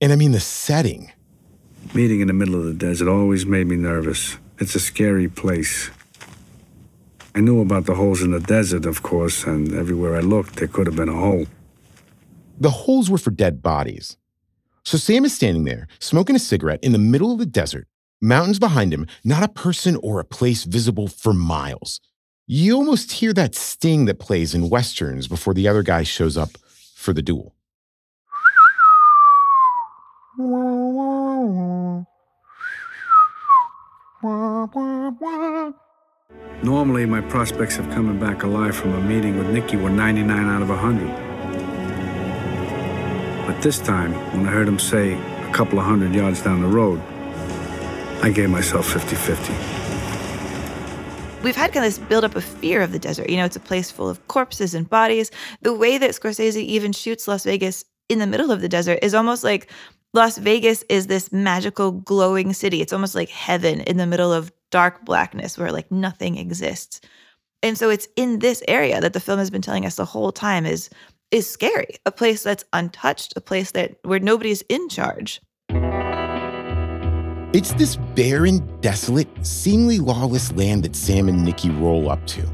And 0.01 0.13
I 0.13 0.17
mean 0.17 0.33
the 0.33 0.41
setting. 0.41 1.13
Meeting 1.95 2.21
in 2.21 2.27
the 2.27 2.33
middle 2.33 2.55
of 2.57 2.65
the 2.65 2.75
desert 2.75 3.09
always 3.09 3.47
made 3.47 3.67
me 3.67 3.77
nervous. 3.77 4.37
It's 4.59 4.75
a 4.75 4.81
scary 4.81 5.29
place. 5.29 5.91
I 7.35 7.41
knew 7.41 7.61
about 7.61 7.87
the 7.87 7.95
holes 7.95 8.23
in 8.23 8.33
the 8.33 8.41
desert, 8.41 8.85
of 8.85 9.03
course, 9.03 9.45
and 9.45 9.73
everywhere 9.73 10.17
I 10.17 10.21
looked, 10.21 10.57
there 10.57 10.69
could 10.69 10.87
have 10.87 10.97
been 10.97 11.09
a 11.09 11.15
hole. 11.15 11.47
The 12.59 12.71
holes 12.71 13.11
were 13.11 13.19
for 13.19 13.31
dead 13.31 13.63
bodies. 13.63 14.17
So 14.85 14.99
Sam 14.99 15.25
is 15.25 15.35
standing 15.35 15.65
there, 15.65 15.87
smoking 16.01 16.37
a 16.37 16.41
cigarette 16.41 16.83
in 16.83 16.93
the 16.93 16.99
middle 16.99 17.33
of 17.33 17.39
the 17.39 17.47
desert, 17.47 17.87
mountains 18.23 18.59
behind 18.59 18.95
him, 18.95 19.07
not 19.25 19.43
a 19.43 19.49
person 19.49 19.99
or 20.03 20.21
a 20.21 20.25
place 20.25 20.65
visible 20.65 21.09
for 21.09 21.35
miles. 21.35 22.01
You 22.47 22.77
almost 22.77 23.13
hear 23.13 23.33
that 23.35 23.55
sting 23.55 24.07
that 24.07 24.19
plays 24.19 24.55
in 24.55 24.71
westerns 24.71 25.29
before 25.29 25.55
the 25.55 25.69
other 25.69 25.83
guy 25.83 26.03
shows 26.03 26.37
up 26.37 26.51
for 26.95 27.13
the 27.13 27.23
duel. 27.23 27.55
Normally, 36.63 37.07
my 37.07 37.21
prospects 37.21 37.79
of 37.79 37.91
coming 37.91 38.21
back 38.21 38.45
alive 38.45 38.77
from 38.77 38.95
a 38.95 39.01
meeting 39.01 39.37
with 39.37 39.49
Nicky 39.49 39.77
were 39.77 39.91
99 39.91 40.49
out 40.49 40.63
of 40.63 40.69
100. 40.69 41.33
But 43.47 43.61
this 43.63 43.79
time, 43.81 44.15
when 44.33 44.47
I 44.47 44.51
heard 44.51 44.69
him 44.69 44.79
say 44.79 45.15
a 45.15 45.53
couple 45.53 45.79
of 45.79 45.85
hundred 45.85 46.15
yards 46.15 46.41
down 46.41 46.63
the 46.63 46.69
road, 46.69 47.03
I 48.23 48.31
gave 48.31 48.51
myself 48.51 48.87
50 48.87 49.17
50. 49.17 49.53
We've 51.43 51.57
had 51.57 51.73
kind 51.73 51.85
of 51.85 51.93
this 51.93 51.99
buildup 51.99 52.37
of 52.37 52.45
fear 52.45 52.81
of 52.81 52.93
the 52.93 53.01
desert. 53.01 53.29
You 53.29 53.37
know, 53.37 53.45
it's 53.45 53.57
a 53.57 53.61
place 53.61 53.91
full 53.91 54.09
of 54.09 54.29
corpses 54.29 54.75
and 54.75 54.89
bodies. 54.89 55.33
The 55.63 55.75
way 55.75 55.99
that 55.99 56.13
Scorsese 56.13 56.63
even 56.63 56.93
shoots 56.93 57.27
Las 57.27 57.43
Vegas 57.43 57.85
in 58.09 58.21
the 58.21 58.29
middle 58.29 58.53
of 58.53 58.61
the 58.61 58.69
desert 58.69 59.01
is 59.03 59.13
almost 59.13 59.43
like 59.43 59.69
Las 60.15 60.39
Vegas 60.39 60.85
is 60.89 61.09
this 61.09 61.33
magical 61.33 61.91
glowing 61.91 62.53
city. 62.53 62.81
It's 62.81 62.93
almost 62.93 63.17
like 63.17 63.29
heaven 63.29 63.81
in 63.81 63.97
the 63.97 64.07
middle 64.07 64.33
of 64.33 64.53
dark 64.71 65.05
blackness 65.05 65.59
where 65.59 65.73
like 65.73 65.91
nothing 65.91 66.39
exists. 66.39 67.01
And 67.61 67.77
so 67.77 67.91
it's 67.91 68.07
in 68.15 68.39
this 68.39 68.63
area 68.69 69.01
that 69.01 69.15
the 69.15 69.21
film 69.21 69.41
has 69.41 69.51
been 69.51 69.63
telling 69.63 69.85
us 69.85 69.97
the 69.97 70.05
whole 70.05 70.31
time 70.31 70.65
is 70.65 70.91
is 71.33 71.51
scary, 71.51 71.97
a 72.07 72.13
place 72.13 72.43
that's 72.43 72.65
untouched, 72.73 73.33
a 73.35 73.41
place 73.41 73.73
that 73.73 73.97
where 74.03 74.21
nobody's 74.21 74.63
in 74.69 74.89
charge. 74.89 75.41
It's 77.53 77.75
this 77.75 77.97
barren, 77.97 78.67
desolate, 78.81 79.29
seemingly 79.45 79.99
lawless 79.99 80.51
land 80.53 80.85
that 80.85 80.97
Sam 80.97 81.29
and 81.29 81.45
Nicky 81.45 81.69
roll 81.69 82.09
up 82.09 82.27
to. 82.29 82.49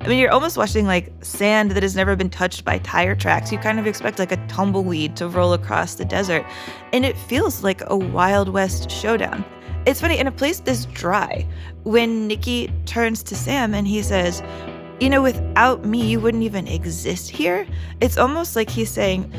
I 0.00 0.08
mean, 0.08 0.18
you're 0.18 0.32
almost 0.32 0.56
watching 0.56 0.86
like 0.88 1.12
sand 1.22 1.70
that 1.70 1.84
has 1.84 1.94
never 1.94 2.16
been 2.16 2.30
touched 2.30 2.64
by 2.64 2.78
tire 2.78 3.14
tracks. 3.14 3.52
You 3.52 3.58
kind 3.58 3.78
of 3.78 3.86
expect 3.86 4.18
like 4.18 4.32
a 4.32 4.46
tumbleweed 4.48 5.14
to 5.16 5.28
roll 5.28 5.52
across 5.52 5.94
the 5.94 6.04
desert, 6.04 6.44
and 6.92 7.04
it 7.04 7.16
feels 7.16 7.62
like 7.62 7.80
a 7.86 7.96
Wild 7.96 8.48
West 8.48 8.90
showdown. 8.90 9.44
It's 9.86 10.00
funny, 10.00 10.18
in 10.18 10.26
a 10.26 10.32
place 10.32 10.58
this 10.58 10.84
dry, 10.86 11.46
when 11.84 12.26
Nicky 12.26 12.72
turns 12.86 13.22
to 13.24 13.36
Sam 13.36 13.72
and 13.72 13.86
he 13.86 14.02
says, 14.02 14.42
You 14.98 15.10
know, 15.10 15.22
without 15.22 15.84
me, 15.84 16.04
you 16.04 16.18
wouldn't 16.18 16.42
even 16.42 16.66
exist 16.66 17.30
here. 17.30 17.68
It's 18.00 18.18
almost 18.18 18.56
like 18.56 18.68
he's 18.68 18.90
saying, 18.90 19.32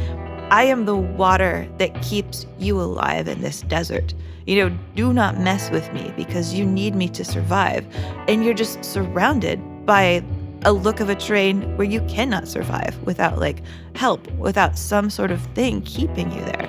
I 0.52 0.64
am 0.64 0.86
the 0.86 0.96
water 0.96 1.68
that 1.80 2.02
keeps 2.02 2.46
you 2.60 2.80
alive 2.80 3.28
in 3.28 3.42
this 3.42 3.60
desert. 3.64 4.14
You 4.52 4.70
know, 4.70 4.78
do 4.98 5.14
not 5.14 5.40
mess 5.40 5.72
with 5.72 5.94
me 5.94 6.14
because 6.18 6.54
you 6.54 6.66
need 6.66 6.94
me 6.94 7.08
to 7.08 7.24
survive. 7.24 7.86
And 8.28 8.44
you're 8.44 8.54
just 8.54 8.84
surrounded 8.84 9.62
by 9.86 10.22
a 10.66 10.74
look 10.74 11.00
of 11.00 11.08
a 11.08 11.16
train 11.16 11.78
where 11.78 11.88
you 11.88 12.02
cannot 12.02 12.50
survive 12.50 13.02
without 13.04 13.40
like 13.40 13.64
help, 13.96 14.30
without 14.34 14.78
some 14.78 15.10
sort 15.10 15.32
of 15.32 15.42
thing 15.56 15.82
keeping 15.84 16.30
you 16.34 16.42
there. 16.42 16.68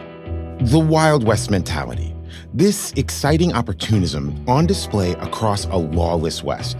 The 0.61 0.79
Wild 0.79 1.25
West 1.25 1.51
mentality. 1.51 2.15
This 2.55 2.93
exciting 2.93 3.53
opportunism 3.53 4.49
on 4.49 4.67
display 4.67 5.15
across 5.15 5.65
a 5.65 5.77
lawless 5.77 6.45
West. 6.45 6.77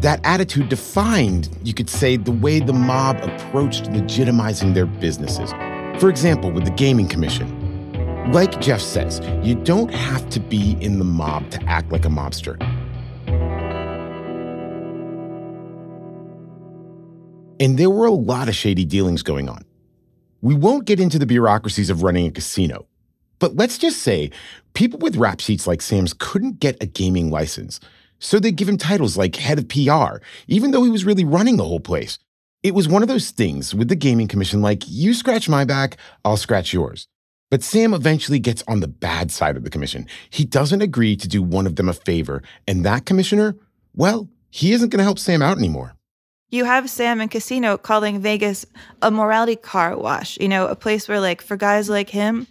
That 0.00 0.20
attitude 0.24 0.68
defined, 0.68 1.48
you 1.62 1.74
could 1.74 1.88
say, 1.88 2.16
the 2.16 2.32
way 2.32 2.58
the 2.58 2.72
mob 2.72 3.18
approached 3.18 3.84
legitimizing 3.84 4.74
their 4.74 4.86
businesses. 4.86 5.52
For 6.00 6.10
example, 6.10 6.50
with 6.50 6.64
the 6.64 6.72
Gaming 6.72 7.06
Commission. 7.06 7.59
Like 8.32 8.60
Jeff 8.60 8.80
says, 8.80 9.20
you 9.42 9.56
don't 9.56 9.92
have 9.92 10.30
to 10.30 10.38
be 10.38 10.76
in 10.80 11.00
the 11.00 11.04
mob 11.04 11.50
to 11.50 11.60
act 11.64 11.90
like 11.90 12.04
a 12.04 12.08
mobster. 12.08 12.56
And 17.58 17.76
there 17.76 17.90
were 17.90 18.06
a 18.06 18.12
lot 18.12 18.48
of 18.48 18.54
shady 18.54 18.84
dealings 18.84 19.24
going 19.24 19.48
on. 19.48 19.64
We 20.42 20.54
won't 20.54 20.84
get 20.84 21.00
into 21.00 21.18
the 21.18 21.26
bureaucracies 21.26 21.90
of 21.90 22.04
running 22.04 22.24
a 22.28 22.30
casino, 22.30 22.86
but 23.40 23.56
let's 23.56 23.78
just 23.78 23.98
say 23.98 24.30
people 24.74 25.00
with 25.00 25.16
rap 25.16 25.40
sheets 25.40 25.66
like 25.66 25.82
Sam's 25.82 26.14
couldn't 26.14 26.60
get 26.60 26.80
a 26.80 26.86
gaming 26.86 27.30
license. 27.30 27.80
So 28.20 28.38
they'd 28.38 28.54
give 28.54 28.68
him 28.68 28.78
titles 28.78 29.16
like 29.16 29.34
head 29.34 29.58
of 29.58 29.68
PR, 29.68 30.22
even 30.46 30.70
though 30.70 30.84
he 30.84 30.90
was 30.90 31.04
really 31.04 31.24
running 31.24 31.56
the 31.56 31.64
whole 31.64 31.80
place. 31.80 32.20
It 32.62 32.76
was 32.76 32.86
one 32.86 33.02
of 33.02 33.08
those 33.08 33.32
things 33.32 33.74
with 33.74 33.88
the 33.88 33.96
Gaming 33.96 34.28
Commission 34.28 34.62
like, 34.62 34.84
you 34.86 35.14
scratch 35.14 35.48
my 35.48 35.64
back, 35.64 35.96
I'll 36.24 36.36
scratch 36.36 36.72
yours. 36.72 37.08
But 37.50 37.64
Sam 37.64 37.92
eventually 37.92 38.38
gets 38.38 38.62
on 38.68 38.78
the 38.78 38.88
bad 38.88 39.32
side 39.32 39.56
of 39.56 39.64
the 39.64 39.70
commission. 39.70 40.06
He 40.30 40.44
doesn't 40.44 40.82
agree 40.82 41.16
to 41.16 41.26
do 41.26 41.42
one 41.42 41.66
of 41.66 41.76
them 41.76 41.88
a 41.88 41.92
favor, 41.92 42.42
and 42.68 42.84
that 42.84 43.06
commissioner, 43.06 43.56
well, 43.94 44.28
he 44.50 44.72
isn't 44.72 44.90
going 44.90 44.98
to 44.98 45.04
help 45.04 45.18
Sam 45.18 45.42
out 45.42 45.58
anymore. 45.58 45.94
You 46.50 46.64
have 46.64 46.90
Sam 46.90 47.20
and 47.20 47.30
Casino 47.30 47.76
calling 47.76 48.20
Vegas 48.20 48.66
a 49.02 49.10
morality 49.10 49.56
car 49.56 49.96
wash, 49.96 50.38
you 50.40 50.48
know, 50.48 50.66
a 50.66 50.74
place 50.74 51.08
where, 51.08 51.20
like, 51.20 51.42
for 51.42 51.56
guys 51.56 51.88
like 51.88 52.10
him, 52.10 52.46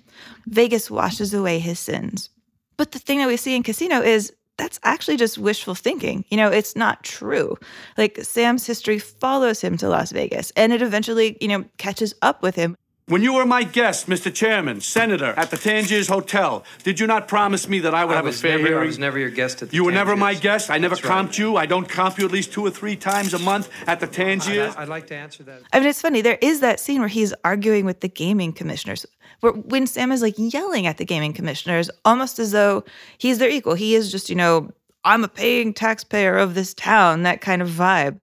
Vegas 0.48 0.92
washes 0.92 1.34
away 1.34 1.60
his 1.60 1.80
sins. 1.80 2.30
But 2.78 2.92
the 2.92 3.00
thing 3.00 3.20
that 3.20 3.28
we 3.28 3.38
see 3.38 3.56
in 3.56 3.64
Casino 3.64 4.02
is 4.02 4.34
that's 4.58 4.80
actually 4.84 5.16
just 5.16 5.38
wishful 5.38 5.74
thinking. 5.74 6.26
You 6.30 6.38
know, 6.38 6.50
it's 6.50 6.76
not 6.76 7.04
true. 7.04 7.58
Like 7.98 8.20
Sam's 8.22 8.68
history 8.68 9.00
follows 9.00 9.62
him 9.62 9.78
to 9.78 9.88
Las 9.88 10.12
Vegas 10.12 10.52
and 10.56 10.74
it 10.74 10.82
eventually, 10.82 11.38
you 11.40 11.48
know, 11.48 11.64
catches 11.78 12.14
up 12.22 12.44
with 12.44 12.56
him. 12.56 12.76
When 13.10 13.24
you 13.24 13.34
were 13.34 13.46
my 13.48 13.64
guest, 13.64 14.06
Mr. 14.06 14.32
Chairman, 14.32 14.82
Senator, 14.82 15.34
at 15.36 15.50
the 15.50 15.58
Tangiers 15.58 16.10
Hotel, 16.10 16.64
did 16.84 17.00
you 17.00 17.08
not 17.08 17.28
promise 17.28 17.68
me 17.68 17.80
that 17.80 17.96
I 17.96 18.06
would 18.06 18.14
I 18.14 18.18
have 18.18 18.28
a 18.28 18.32
fair 18.32 18.58
never, 18.58 18.68
hearing? 18.68 18.84
I 18.84 18.86
was 18.86 19.00
never 19.00 19.18
your 19.18 19.32
guest 19.32 19.64
at 19.64 19.72
the 19.72 19.76
you 19.76 19.84
were 19.84 19.92
never 19.92 20.16
my 20.16 20.36
guest. 20.36 20.70
I 20.70 20.78
never 20.78 20.94
That's 20.94 21.08
right. 21.08 21.26
comped 21.26 21.40
you. 21.40 21.58
I 21.58 21.66
don't 21.66 21.90
comp 21.90 22.20
you 22.20 22.26
at 22.26 22.32
least 22.32 22.54
two 22.54 22.64
or 22.64 22.70
three 22.70 22.96
times 22.96 23.34
a 23.34 23.40
month 23.40 23.72
at 23.88 24.00
the 24.00 24.06
Tangiers. 24.06 24.76
I'd, 24.76 24.84
I'd 24.84 24.90
like 24.90 25.08
to 25.08 25.16
answer 25.16 25.42
that. 25.42 25.64
I 25.74 25.80
mean, 25.80 25.90
it's 25.90 26.00
funny. 26.00 26.22
There 26.22 26.38
is 26.40 26.60
that 26.60 26.80
scene 26.80 27.00
where 27.00 27.08
he's 27.08 27.34
arguing 27.44 27.86
with 27.86 28.02
the 28.02 28.10
gaming 28.10 28.54
commissioners, 28.54 29.08
where 29.40 29.54
when 29.54 29.88
Sam 29.88 30.12
is 30.12 30.22
like 30.22 30.36
yelling 30.38 30.86
at 30.86 31.00
the 31.00 31.06
gaming 31.06 31.34
commissioners, 31.34 31.90
almost 32.06 32.38
as 32.38 32.52
though 32.52 32.84
he's 33.18 33.40
their 33.40 33.50
equal. 33.50 33.74
He 33.74 33.96
is 33.96 34.12
just, 34.12 34.30
you 34.30 34.36
know, 34.36 34.70
I'm 35.04 35.24
a 35.24 35.28
paying 35.28 35.74
taxpayer 35.74 36.38
of 36.38 36.54
this 36.54 36.76
town, 36.76 37.24
that 37.24 37.42
kind 37.42 37.64
of 37.64 37.70
vibe. 37.70 38.20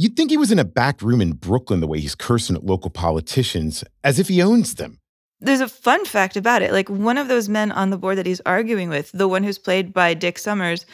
You'd 0.00 0.16
think 0.16 0.30
he 0.30 0.36
was 0.36 0.52
in 0.52 0.60
a 0.60 0.64
back 0.64 1.02
room 1.02 1.20
in 1.20 1.32
Brooklyn 1.32 1.80
the 1.80 1.88
way 1.88 1.98
he's 1.98 2.14
cursing 2.14 2.54
at 2.54 2.64
local 2.64 2.88
politicians, 2.88 3.82
as 4.04 4.20
if 4.20 4.28
he 4.28 4.40
owns 4.40 4.76
them. 4.76 5.00
There's 5.40 5.60
a 5.60 5.68
fun 5.68 6.04
fact 6.04 6.36
about 6.36 6.62
it. 6.62 6.70
Like 6.70 6.88
one 6.88 7.18
of 7.18 7.26
those 7.26 7.48
men 7.48 7.72
on 7.72 7.90
the 7.90 7.98
board 7.98 8.16
that 8.18 8.26
he's 8.26 8.40
arguing 8.46 8.90
with, 8.90 9.10
the 9.10 9.26
one 9.26 9.42
who's 9.42 9.58
played 9.58 9.92
by 9.92 10.14
Dick 10.14 10.38
Smothers, 10.38 10.86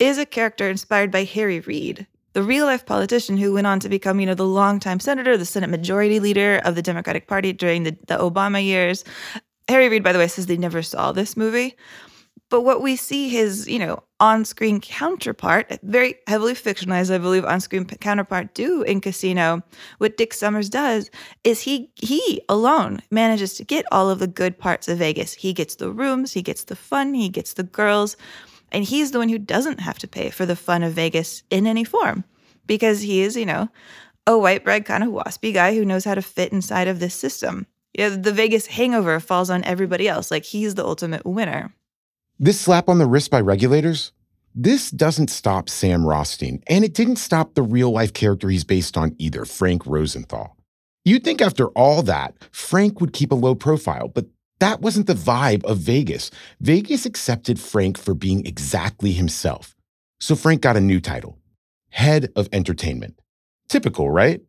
is 0.00 0.18
a 0.18 0.26
character 0.26 0.68
inspired 0.68 1.12
by 1.12 1.22
Harry 1.22 1.60
Reid, 1.60 2.08
the 2.32 2.42
real 2.42 2.66
life 2.66 2.84
politician 2.84 3.36
who 3.36 3.52
went 3.52 3.68
on 3.68 3.78
to 3.80 3.88
become, 3.88 4.18
you 4.18 4.26
know, 4.26 4.34
the 4.34 4.44
longtime 4.44 4.98
senator, 4.98 5.36
the 5.36 5.44
Senate 5.44 5.70
Majority 5.70 6.18
Leader 6.18 6.60
of 6.64 6.74
the 6.74 6.82
Democratic 6.82 7.28
Party 7.28 7.52
during 7.52 7.84
the, 7.84 7.96
the 8.08 8.16
Obama 8.18 8.64
years. 8.64 9.04
Harry 9.68 9.88
Reid, 9.88 10.02
by 10.02 10.12
the 10.12 10.18
way, 10.18 10.26
says 10.26 10.46
they 10.46 10.56
never 10.56 10.82
saw 10.82 11.12
this 11.12 11.36
movie. 11.36 11.76
But 12.50 12.62
what 12.62 12.82
we 12.82 12.96
see 12.96 13.28
his, 13.28 13.68
you 13.68 13.78
know, 13.78 14.02
on-screen 14.18 14.80
counterpart, 14.80 15.78
very 15.84 16.16
heavily 16.26 16.52
fictionalized, 16.52 17.14
I 17.14 17.18
believe, 17.18 17.44
on-screen 17.44 17.86
counterpart 17.86 18.54
do 18.54 18.82
in 18.82 19.00
Casino, 19.00 19.62
what 19.98 20.16
Dick 20.16 20.34
Smothers 20.34 20.68
does 20.68 21.10
is 21.44 21.62
he 21.62 21.90
he 21.94 22.42
alone 22.48 23.00
manages 23.10 23.54
to 23.54 23.64
get 23.64 23.86
all 23.92 24.10
of 24.10 24.18
the 24.18 24.26
good 24.26 24.58
parts 24.58 24.88
of 24.88 24.98
Vegas. 24.98 25.32
He 25.32 25.52
gets 25.52 25.76
the 25.76 25.90
rooms, 25.90 26.32
he 26.32 26.42
gets 26.42 26.64
the 26.64 26.76
fun, 26.76 27.14
he 27.14 27.28
gets 27.28 27.54
the 27.54 27.62
girls, 27.62 28.16
and 28.72 28.84
he's 28.84 29.12
the 29.12 29.18
one 29.18 29.28
who 29.28 29.38
doesn't 29.38 29.80
have 29.80 29.98
to 30.00 30.08
pay 30.08 30.30
for 30.30 30.44
the 30.44 30.56
fun 30.56 30.82
of 30.82 30.92
Vegas 30.92 31.44
in 31.50 31.68
any 31.68 31.84
form 31.84 32.24
because 32.66 33.00
he 33.00 33.20
is, 33.20 33.36
you 33.36 33.46
know, 33.46 33.68
a 34.26 34.36
white 34.36 34.64
bread 34.64 34.84
kind 34.84 35.04
of 35.04 35.10
waspy 35.10 35.54
guy 35.54 35.74
who 35.74 35.84
knows 35.84 36.04
how 36.04 36.16
to 36.16 36.22
fit 36.22 36.52
inside 36.52 36.88
of 36.88 36.98
this 36.98 37.14
system. 37.14 37.66
You 37.94 38.10
know, 38.10 38.16
the 38.16 38.32
Vegas 38.32 38.66
hangover 38.66 39.18
falls 39.20 39.50
on 39.50 39.64
everybody 39.64 40.08
else. 40.08 40.30
Like 40.30 40.44
he's 40.44 40.74
the 40.74 40.84
ultimate 40.84 41.24
winner. 41.24 41.74
This 42.42 42.58
slap 42.58 42.88
on 42.88 42.96
the 42.96 43.04
wrist 43.04 43.30
by 43.30 43.42
regulators, 43.42 44.12
this 44.54 44.90
doesn't 44.90 45.28
stop 45.28 45.68
Sam 45.68 46.06
Rothstein, 46.06 46.62
and 46.68 46.86
it 46.86 46.94
didn't 46.94 47.16
stop 47.16 47.52
the 47.52 47.60
real 47.60 47.90
life 47.90 48.14
character 48.14 48.48
he's 48.48 48.64
based 48.64 48.96
on 48.96 49.14
either, 49.18 49.44
Frank 49.44 49.84
Rosenthal. 49.84 50.56
You'd 51.04 51.22
think 51.22 51.42
after 51.42 51.66
all 51.68 52.00
that, 52.04 52.34
Frank 52.50 52.98
would 52.98 53.12
keep 53.12 53.30
a 53.30 53.34
low 53.34 53.54
profile, 53.54 54.08
but 54.08 54.24
that 54.58 54.80
wasn't 54.80 55.06
the 55.06 55.12
vibe 55.12 55.62
of 55.64 55.76
Vegas. 55.80 56.30
Vegas 56.62 57.04
accepted 57.04 57.60
Frank 57.60 57.98
for 57.98 58.14
being 58.14 58.46
exactly 58.46 59.12
himself. 59.12 59.76
So 60.18 60.34
Frank 60.34 60.62
got 60.62 60.78
a 60.78 60.80
new 60.80 60.98
title 60.98 61.36
Head 61.90 62.32
of 62.36 62.48
Entertainment. 62.54 63.20
Typical, 63.68 64.10
right? 64.10 64.40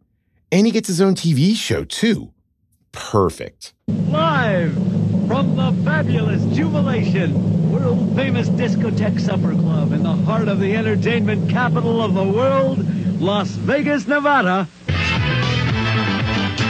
And 0.50 0.66
he 0.66 0.72
gets 0.72 0.88
his 0.88 1.02
own 1.02 1.16
TV 1.16 1.58
show, 1.58 1.84
too. 1.84 2.32
Perfect. 2.94 3.74
Live 3.90 4.91
from 5.32 5.56
the 5.56 5.72
fabulous 5.86 6.44
Jubilation, 6.54 7.72
world 7.72 8.14
famous 8.18 8.50
discotheque 8.50 9.18
supper 9.18 9.54
club 9.54 9.94
in 9.94 10.04
the 10.04 10.12
heart 10.12 10.50
of 10.50 10.60
the 10.60 10.76
entertainment 10.76 11.50
capital 11.50 12.02
of 12.02 12.14
the 12.14 12.24
world, 12.24 12.86
Las 13.22 13.52
Vegas, 13.52 14.06
Nevada. 14.08 14.68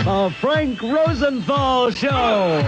The 0.06 0.32
Frank 0.40 0.80
Rosenthal 0.80 1.90
Show. 1.90 2.60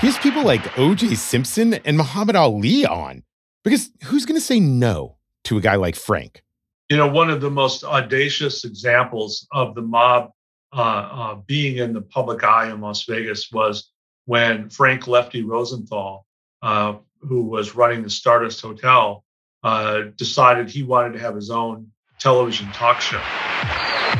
He 0.00 0.08
has 0.08 0.18
people 0.18 0.42
like 0.42 0.62
OJ 0.74 1.16
Simpson 1.16 1.74
and 1.74 1.96
Muhammad 1.96 2.34
Ali 2.34 2.84
on. 2.86 3.22
Because 3.62 3.92
who's 4.02 4.26
going 4.26 4.40
to 4.40 4.44
say 4.44 4.58
no 4.58 5.16
to 5.44 5.56
a 5.58 5.60
guy 5.60 5.76
like 5.76 5.94
Frank? 5.94 6.42
You 6.90 6.96
know, 6.96 7.06
one 7.06 7.30
of 7.30 7.40
the 7.40 7.50
most 7.52 7.84
audacious 7.84 8.64
examples 8.64 9.46
of 9.52 9.76
the 9.76 9.82
mob 9.82 10.32
uh, 10.72 10.80
uh, 10.80 11.34
being 11.46 11.78
in 11.78 11.92
the 11.92 12.00
public 12.00 12.44
eye 12.44 12.70
in 12.70 12.80
Las 12.80 13.04
Vegas 13.04 13.50
was 13.50 13.90
when 14.26 14.68
Frank 14.68 15.06
Lefty 15.06 15.42
Rosenthal, 15.42 16.26
uh, 16.62 16.94
who 17.20 17.42
was 17.42 17.74
running 17.74 18.02
the 18.02 18.10
Stardust 18.10 18.60
Hotel, 18.60 19.24
uh, 19.62 20.02
decided 20.16 20.68
he 20.68 20.82
wanted 20.82 21.14
to 21.14 21.18
have 21.18 21.34
his 21.34 21.50
own 21.50 21.90
television 22.20 22.70
talk 22.72 23.00
show. 23.00 23.20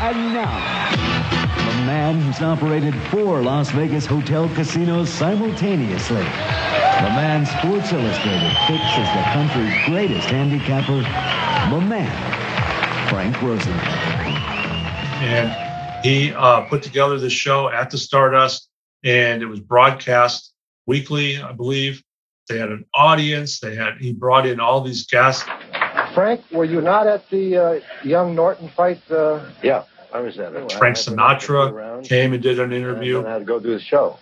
And 0.01 0.33
now, 0.33 0.91
the 1.71 1.85
man 1.85 2.21
who's 2.21 2.41
operated 2.41 2.95
four 3.11 3.43
Las 3.43 3.71
Vegas 3.71 4.07
hotel 4.07 4.49
casinos 4.55 5.09
simultaneously. 5.11 6.17
The 6.17 7.11
man 7.15 7.45
Sports 7.45 7.93
Illustrated 7.93 8.53
picks 8.67 8.97
as 8.97 9.09
the 9.15 9.23
country's 9.33 9.87
greatest 9.87 10.29
handicapper, 10.31 11.03
the 11.75 11.81
man, 11.81 13.09
Frank 13.09 13.41
Rosenthal. 13.43 13.79
And 15.21 15.68
he 16.03 16.33
uh, 16.33 16.63
put 16.63 16.83
together 16.83 17.19
this 17.19 17.33
show 17.33 17.69
at 17.69 17.91
the 17.91 17.99
Stardust, 17.99 18.69
and 19.05 19.43
it 19.43 19.47
was 19.47 19.61
broadcast 19.61 20.53
weekly, 20.87 21.41
I 21.41 21.53
believe. 21.53 22.03
They 22.49 22.59
had 22.59 22.71
an 22.71 22.85
audience. 22.95 23.61
They 23.61 23.75
had 23.75 23.99
he 23.99 24.13
brought 24.13 24.47
in 24.47 24.59
all 24.59 24.81
these 24.81 25.07
guests. 25.07 25.45
Frank, 26.15 26.43
were 26.51 26.65
you 26.65 26.81
not 26.81 27.07
at 27.07 27.29
the 27.31 27.57
uh, 27.57 27.81
Young 28.03 28.35
Norton 28.35 28.69
fight? 28.71 29.01
Uh... 29.11 29.45
Yeah, 29.63 29.85
I 30.13 30.21
was 30.21 30.39
at 30.39 30.55
it. 30.55 30.73
Frank 30.73 30.97
Sinatra 30.97 32.05
came 32.05 32.33
and 32.33 32.43
did 32.43 32.59
an 32.59 32.73
interview. 32.73 33.19
And 33.19 33.29
I 33.29 33.33
had 33.35 33.39
to 33.41 33.45
go 33.45 33.61
do 33.61 33.73
the 33.73 33.81
show. 33.81 34.19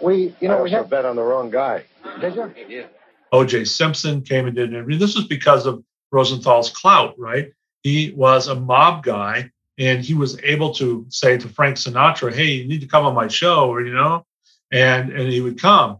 We, 0.00 0.34
you 0.40 0.48
know, 0.48 0.58
I 0.58 0.62
we 0.62 0.70
had 0.70 0.88
bet 0.88 1.04
on 1.04 1.16
the 1.16 1.22
wrong 1.22 1.50
guy. 1.50 1.84
Did 2.20 2.36
you? 2.36 2.54
Yeah. 2.68 2.86
O.J. 3.32 3.64
Simpson 3.64 4.22
came 4.22 4.46
and 4.46 4.54
did 4.54 4.68
an 4.68 4.76
interview. 4.76 4.98
This 4.98 5.16
was 5.16 5.26
because 5.26 5.66
of 5.66 5.82
Rosenthal's 6.12 6.70
clout, 6.70 7.18
right? 7.18 7.50
He 7.82 8.12
was 8.16 8.46
a 8.46 8.54
mob 8.54 9.02
guy 9.02 9.50
and 9.78 10.04
he 10.04 10.14
was 10.14 10.40
able 10.42 10.72
to 10.74 11.04
say 11.08 11.36
to 11.36 11.48
Frank 11.48 11.76
Sinatra, 11.76 12.32
"Hey, 12.32 12.52
you 12.52 12.68
need 12.68 12.80
to 12.80 12.86
come 12.86 13.04
on 13.04 13.14
my 13.14 13.28
show," 13.28 13.68
or 13.68 13.82
you 13.82 13.92
know, 13.92 14.24
and 14.72 15.10
and 15.10 15.30
he 15.30 15.40
would 15.40 15.60
come. 15.60 15.98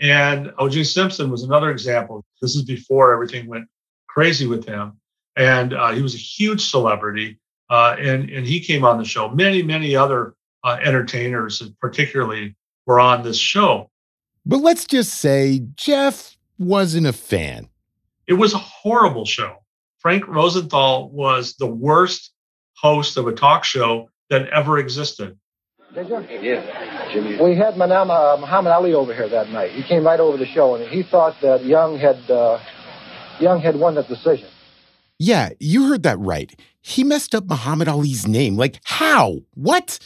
And 0.00 0.52
O.J. 0.58 0.84
Simpson 0.84 1.30
was 1.30 1.44
another 1.44 1.70
example. 1.70 2.24
This 2.40 2.56
is 2.56 2.62
before 2.62 3.12
everything 3.12 3.46
went 3.46 3.66
crazy 4.08 4.46
with 4.46 4.66
him, 4.66 4.98
and 5.36 5.74
uh, 5.74 5.92
he 5.92 6.02
was 6.02 6.14
a 6.14 6.18
huge 6.18 6.64
celebrity. 6.64 7.38
Uh, 7.70 7.96
and 7.98 8.28
and 8.28 8.46
he 8.46 8.60
came 8.60 8.84
on 8.84 8.98
the 8.98 9.04
show. 9.04 9.28
Many 9.30 9.62
many 9.62 9.96
other 9.96 10.34
uh, 10.64 10.78
entertainers, 10.82 11.62
particularly, 11.80 12.56
were 12.86 13.00
on 13.00 13.22
this 13.22 13.38
show. 13.38 13.90
But 14.44 14.58
let's 14.58 14.84
just 14.84 15.14
say 15.14 15.62
Jeff 15.76 16.36
wasn't 16.58 17.06
a 17.06 17.12
fan. 17.12 17.68
It 18.26 18.34
was 18.34 18.54
a 18.54 18.58
horrible 18.58 19.24
show. 19.24 19.56
Frank 19.98 20.26
Rosenthal 20.26 21.10
was 21.10 21.54
the 21.54 21.66
worst 21.66 22.31
host 22.82 23.16
of 23.16 23.26
a 23.28 23.32
talk 23.32 23.64
show 23.64 24.10
that 24.28 24.48
ever 24.48 24.78
existed. 24.78 25.38
Did 25.94 26.08
you? 26.08 26.26
Yeah, 26.40 27.12
Jimmy. 27.12 27.36
We 27.40 27.54
had 27.54 27.74
Manama, 27.74 28.34
uh, 28.34 28.40
Muhammad 28.40 28.72
Ali 28.72 28.94
over 28.94 29.14
here 29.14 29.28
that 29.28 29.50
night. 29.50 29.72
He 29.72 29.82
came 29.82 30.04
right 30.04 30.18
over 30.18 30.36
the 30.36 30.46
show, 30.46 30.74
and 30.74 30.88
he 30.88 31.02
thought 31.02 31.36
that 31.42 31.64
Young 31.64 31.98
had 31.98 32.30
uh, 32.30 32.58
Young 33.40 33.60
had 33.60 33.76
won 33.76 33.94
the 33.94 34.02
decision. 34.02 34.48
Yeah, 35.18 35.50
you 35.60 35.88
heard 35.88 36.02
that 36.02 36.18
right. 36.18 36.58
He 36.80 37.04
messed 37.04 37.34
up 37.34 37.44
Muhammad 37.46 37.88
Ali's 37.88 38.26
name. 38.26 38.56
Like, 38.56 38.80
how? 38.84 39.40
What? 39.54 39.98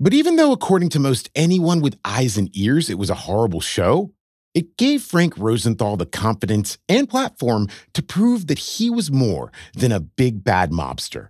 But 0.00 0.14
even 0.14 0.36
though, 0.36 0.52
according 0.52 0.88
to 0.90 0.98
most 0.98 1.30
anyone 1.34 1.80
with 1.80 1.98
eyes 2.04 2.38
and 2.38 2.48
ears, 2.56 2.88
it 2.88 2.98
was 2.98 3.10
a 3.10 3.14
horrible 3.14 3.60
show, 3.60 4.12
it 4.54 4.76
gave 4.78 5.02
Frank 5.02 5.36
Rosenthal 5.36 5.96
the 5.96 6.06
confidence 6.06 6.78
and 6.88 7.08
platform 7.08 7.68
to 7.92 8.02
prove 8.02 8.46
that 8.46 8.58
he 8.58 8.88
was 8.88 9.12
more 9.12 9.52
than 9.74 9.92
a 9.92 10.00
big 10.00 10.42
bad 10.42 10.70
mobster 10.70 11.28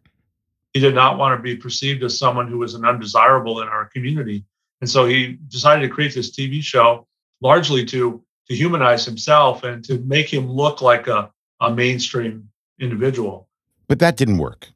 he 0.78 0.84
did 0.84 0.94
not 0.94 1.18
want 1.18 1.36
to 1.36 1.42
be 1.42 1.56
perceived 1.56 2.04
as 2.04 2.16
someone 2.16 2.46
who 2.46 2.58
was 2.58 2.74
an 2.74 2.84
undesirable 2.84 3.62
in 3.62 3.66
our 3.66 3.86
community. 3.86 4.44
And 4.80 4.88
so 4.88 5.06
he 5.06 5.36
decided 5.48 5.82
to 5.82 5.92
create 5.92 6.14
this 6.14 6.30
TV 6.30 6.62
show 6.62 7.08
largely 7.40 7.84
to, 7.86 8.22
to 8.48 8.54
humanize 8.54 9.04
himself 9.04 9.64
and 9.64 9.84
to 9.86 9.98
make 9.98 10.32
him 10.32 10.48
look 10.48 10.80
like 10.80 11.08
a, 11.08 11.32
a 11.60 11.74
mainstream 11.74 12.48
individual. 12.78 13.48
But 13.88 13.98
that 13.98 14.16
didn't 14.16 14.38
work. 14.38 14.68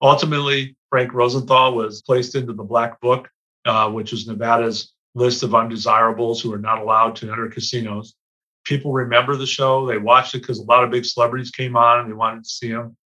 Ultimately, 0.00 0.74
Frank 0.88 1.12
Rosenthal 1.12 1.74
was 1.74 2.00
placed 2.00 2.34
into 2.34 2.54
the 2.54 2.64
Black 2.64 2.98
Book, 3.02 3.28
uh, 3.66 3.90
which 3.90 4.14
is 4.14 4.26
Nevada's 4.26 4.94
list 5.14 5.42
of 5.42 5.54
undesirables 5.54 6.40
who 6.40 6.50
are 6.54 6.58
not 6.58 6.78
allowed 6.78 7.14
to 7.16 7.30
enter 7.30 7.48
casinos. 7.48 8.14
People 8.64 8.94
remember 8.94 9.36
the 9.36 9.46
show. 9.46 9.84
They 9.84 9.98
watched 9.98 10.34
it 10.34 10.40
because 10.40 10.60
a 10.60 10.64
lot 10.64 10.82
of 10.82 10.90
big 10.90 11.04
celebrities 11.04 11.50
came 11.50 11.76
on 11.76 12.00
and 12.00 12.08
they 12.08 12.14
wanted 12.14 12.44
to 12.44 12.48
see 12.48 12.68
him 12.68 12.96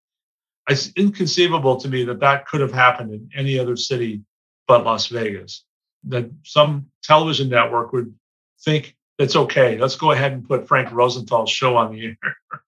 it's 0.68 0.92
inconceivable 0.96 1.76
to 1.76 1.88
me 1.88 2.04
that 2.04 2.20
that 2.20 2.46
could 2.46 2.60
have 2.60 2.72
happened 2.72 3.12
in 3.12 3.30
any 3.34 3.58
other 3.58 3.76
city 3.76 4.22
but 4.66 4.84
Las 4.84 5.08
Vegas. 5.08 5.64
That 6.04 6.30
some 6.44 6.86
television 7.02 7.48
network 7.48 7.92
would 7.92 8.14
think 8.62 8.96
it's 9.18 9.36
okay. 9.36 9.76
Let's 9.78 9.96
go 9.96 10.12
ahead 10.12 10.32
and 10.32 10.46
put 10.46 10.66
Frank 10.66 10.90
Rosenthal's 10.92 11.50
show 11.50 11.76
on 11.76 11.92
the 11.92 12.06
air. 12.06 12.36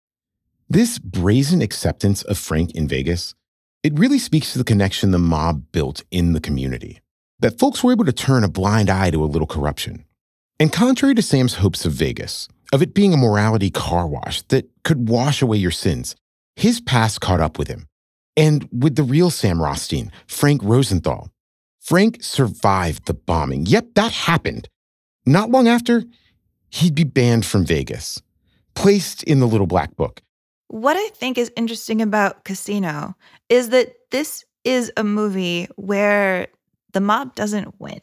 this 0.69 0.99
brazen 0.99 1.63
acceptance 1.63 2.23
of 2.23 2.39
Frank 2.39 2.73
in 2.73 2.89
Vegas, 2.89 3.35
it 3.83 3.99
really 3.99 4.19
speaks 4.19 4.53
to 4.53 4.59
the 4.59 4.65
connection 4.65 5.11
the 5.11 5.19
mob 5.19 5.65
built 5.73 6.03
in 6.11 6.33
the 6.33 6.41
community. 6.41 7.01
That 7.41 7.59
folks 7.59 7.83
were 7.83 7.93
able 7.93 8.05
to 8.05 8.13
turn 8.13 8.45
a 8.45 8.49
blind 8.49 8.91
eye 8.91 9.11
to 9.11 9.25
a 9.25 9.27
little 9.27 9.47
corruption. 9.47 10.05
And 10.61 10.73
contrary 10.73 11.15
to 11.15 11.23
Sam's 11.23 11.55
hopes 11.55 11.85
of 11.85 11.93
Vegas, 11.93 12.49
of 12.73 12.83
it 12.83 12.95
being 12.95 13.13
a 13.13 13.17
morality 13.17 13.71
car 13.71 14.07
wash 14.07 14.43
that 14.43 14.69
could 14.85 15.09
wash 15.09 15.43
away 15.43 15.57
your 15.57 15.71
sins, 15.71 16.15
his 16.57 16.81
past 16.81 17.21
caught 17.21 17.41
up 17.41 17.59
with 17.59 17.69
him. 17.69 17.87
And 18.37 18.69
with 18.73 18.97
the 18.97 19.03
real 19.03 19.31
Sam 19.31 19.61
Rothstein, 19.61 20.11
Frank 20.27 20.63
Rosenthal. 20.63 21.31
Frank 21.81 22.23
survived 22.23 23.07
the 23.07 23.15
bombing. 23.15 23.67
Yep, 23.67 23.89
that 23.95 24.13
happened. 24.13 24.69
Not 25.27 25.51
long 25.51 25.69
after, 25.69 26.05
he'd 26.71 26.95
be 26.95 27.05
banned 27.05 27.45
from 27.45 27.65
Vegas, 27.65 28.23
placed 28.75 29.23
in 29.25 29.41
the 29.41 29.49
little 29.49 29.67
black 29.67 29.97
book. 29.97 30.23
What 30.69 30.97
I 30.97 31.09
think 31.09 31.37
is 31.37 31.53
interesting 31.57 32.01
about 32.01 32.45
Casino 32.45 33.15
is 33.49 33.69
that 33.71 33.93
this 34.11 34.45
is 34.65 34.91
a 34.97 35.05
movie 35.05 35.69
where 35.77 36.47
the 36.93 37.01
mob 37.01 37.35
doesn't 37.35 37.79
win. 37.81 38.01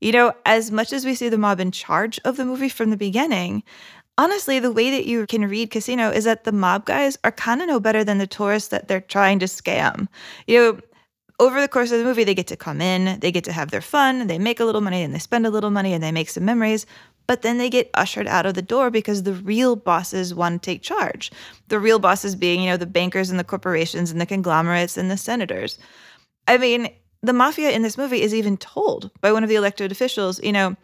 You 0.00 0.12
know, 0.12 0.32
as 0.46 0.72
much 0.72 0.92
as 0.92 1.04
we 1.04 1.14
see 1.14 1.28
the 1.28 1.38
mob 1.38 1.60
in 1.60 1.70
charge 1.70 2.18
of 2.24 2.38
the 2.38 2.44
movie 2.44 2.70
from 2.70 2.90
the 2.90 2.96
beginning, 2.96 3.62
honestly, 4.20 4.58
the 4.58 4.70
way 4.70 4.90
that 4.90 5.06
you 5.06 5.26
can 5.26 5.48
read 5.48 5.70
Casino 5.70 6.10
is 6.10 6.24
that 6.24 6.44
the 6.44 6.52
mob 6.52 6.84
guys 6.84 7.16
are 7.24 7.32
kind 7.32 7.62
of 7.62 7.68
no 7.68 7.80
better 7.80 8.04
than 8.04 8.18
the 8.18 8.26
tourists 8.26 8.68
that 8.68 8.86
they're 8.86 9.00
trying 9.00 9.38
to 9.38 9.46
scam. 9.46 10.08
You 10.46 10.58
know, 10.58 10.80
over 11.38 11.58
the 11.58 11.68
course 11.68 11.90
of 11.90 11.98
the 11.98 12.04
movie, 12.04 12.24
they 12.24 12.34
get 12.34 12.46
to 12.48 12.56
come 12.56 12.82
in, 12.82 13.18
they 13.20 13.32
get 13.32 13.44
to 13.44 13.52
have 13.52 13.70
their 13.70 13.80
fun, 13.80 14.26
they 14.26 14.38
make 14.38 14.60
a 14.60 14.66
little 14.66 14.82
money 14.82 15.02
and 15.02 15.14
they 15.14 15.18
spend 15.18 15.46
a 15.46 15.50
little 15.50 15.70
money 15.70 15.94
and 15.94 16.02
they 16.02 16.12
make 16.12 16.28
some 16.28 16.44
memories, 16.44 16.84
but 17.26 17.40
then 17.40 17.56
they 17.56 17.70
get 17.70 17.88
ushered 17.94 18.26
out 18.26 18.44
of 18.44 18.52
the 18.52 18.60
door 18.60 18.90
because 18.90 19.22
the 19.22 19.32
real 19.32 19.74
bosses 19.74 20.34
want 20.34 20.62
to 20.62 20.70
take 20.70 20.82
charge. 20.82 21.32
The 21.68 21.80
real 21.80 21.98
bosses 21.98 22.36
being, 22.36 22.60
you 22.60 22.68
know, 22.68 22.76
the 22.76 22.84
bankers 22.84 23.30
and 23.30 23.38
the 23.38 23.44
corporations 23.44 24.10
and 24.10 24.20
the 24.20 24.26
conglomerates 24.26 24.98
and 24.98 25.10
the 25.10 25.16
senators. 25.16 25.78
I 26.46 26.58
mean, 26.58 26.90
the 27.22 27.32
mafia 27.32 27.70
in 27.70 27.80
this 27.80 27.96
movie 27.96 28.20
is 28.20 28.34
even 28.34 28.58
told 28.58 29.10
by 29.22 29.32
one 29.32 29.44
of 29.44 29.48
the 29.48 29.54
elected 29.54 29.90
officials, 29.90 30.42
you 30.42 30.52
know, 30.52 30.76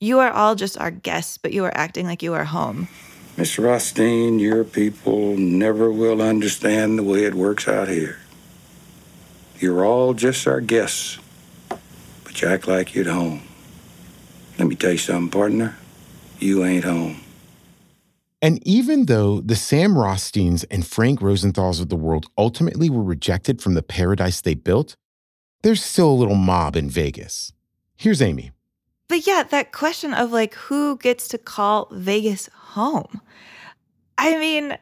you 0.00 0.18
are 0.18 0.30
all 0.30 0.54
just 0.54 0.78
our 0.78 0.90
guests, 0.90 1.38
but 1.38 1.52
you 1.52 1.64
are 1.64 1.76
acting 1.76 2.06
like 2.06 2.22
you 2.22 2.34
are 2.34 2.44
home. 2.44 2.88
Mr. 3.36 3.64
Rothstein, 3.64 4.38
your 4.38 4.64
people 4.64 5.36
never 5.36 5.90
will 5.90 6.22
understand 6.22 6.98
the 6.98 7.02
way 7.02 7.24
it 7.24 7.34
works 7.34 7.68
out 7.68 7.88
here. 7.88 8.18
You're 9.58 9.84
all 9.84 10.14
just 10.14 10.46
our 10.46 10.60
guests, 10.60 11.18
but 11.68 12.40
you 12.40 12.48
act 12.48 12.66
like 12.68 12.94
you're 12.94 13.06
at 13.06 13.12
home. 13.12 13.42
Let 14.58 14.68
me 14.68 14.74
tell 14.74 14.92
you 14.92 14.98
something, 14.98 15.30
partner. 15.30 15.76
you 16.38 16.64
ain't 16.64 16.84
home. 16.84 17.20
And 18.42 18.66
even 18.66 19.06
though 19.06 19.40
the 19.40 19.56
Sam 19.56 19.96
Rothsteins 19.98 20.64
and 20.64 20.86
Frank 20.86 21.20
Rosenthal's 21.20 21.80
of 21.80 21.88
the 21.88 21.96
world 21.96 22.26
ultimately 22.36 22.90
were 22.90 23.02
rejected 23.02 23.62
from 23.62 23.74
the 23.74 23.82
paradise 23.82 24.40
they 24.40 24.54
built, 24.54 24.94
there's 25.62 25.82
still 25.82 26.10
a 26.10 26.12
little 26.12 26.36
mob 26.36 26.76
in 26.76 26.88
Vegas. 26.88 27.52
Here's 27.96 28.20
Amy. 28.20 28.52
But 29.08 29.26
yeah, 29.26 29.44
that 29.44 29.72
question 29.72 30.12
of 30.14 30.32
like 30.32 30.54
who 30.54 30.96
gets 30.98 31.28
to 31.28 31.38
call 31.38 31.88
Vegas 31.92 32.48
home. 32.52 33.20
I 34.18 34.38
mean, 34.38 34.76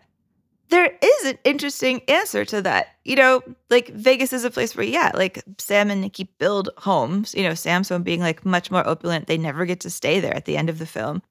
there 0.70 0.96
is 1.00 1.24
an 1.26 1.38
interesting 1.44 2.00
answer 2.08 2.44
to 2.46 2.62
that. 2.62 2.88
You 3.04 3.16
know, 3.16 3.42
like 3.70 3.88
Vegas 3.88 4.32
is 4.32 4.44
a 4.44 4.50
place 4.50 4.74
where, 4.74 4.86
yeah, 4.86 5.12
like 5.14 5.42
Sam 5.58 5.90
and 5.90 6.00
Nicky 6.00 6.24
build 6.38 6.70
homes. 6.78 7.34
You 7.34 7.42
know, 7.42 7.54
Sam's 7.54 7.88
home 7.88 8.02
being 8.02 8.20
like 8.20 8.44
much 8.46 8.70
more 8.70 8.86
opulent. 8.86 9.26
They 9.26 9.38
never 9.38 9.66
get 9.66 9.80
to 9.80 9.90
stay 9.90 10.20
there 10.20 10.34
at 10.34 10.46
the 10.46 10.56
end 10.56 10.70
of 10.70 10.78
the 10.78 10.86
film. 10.86 11.22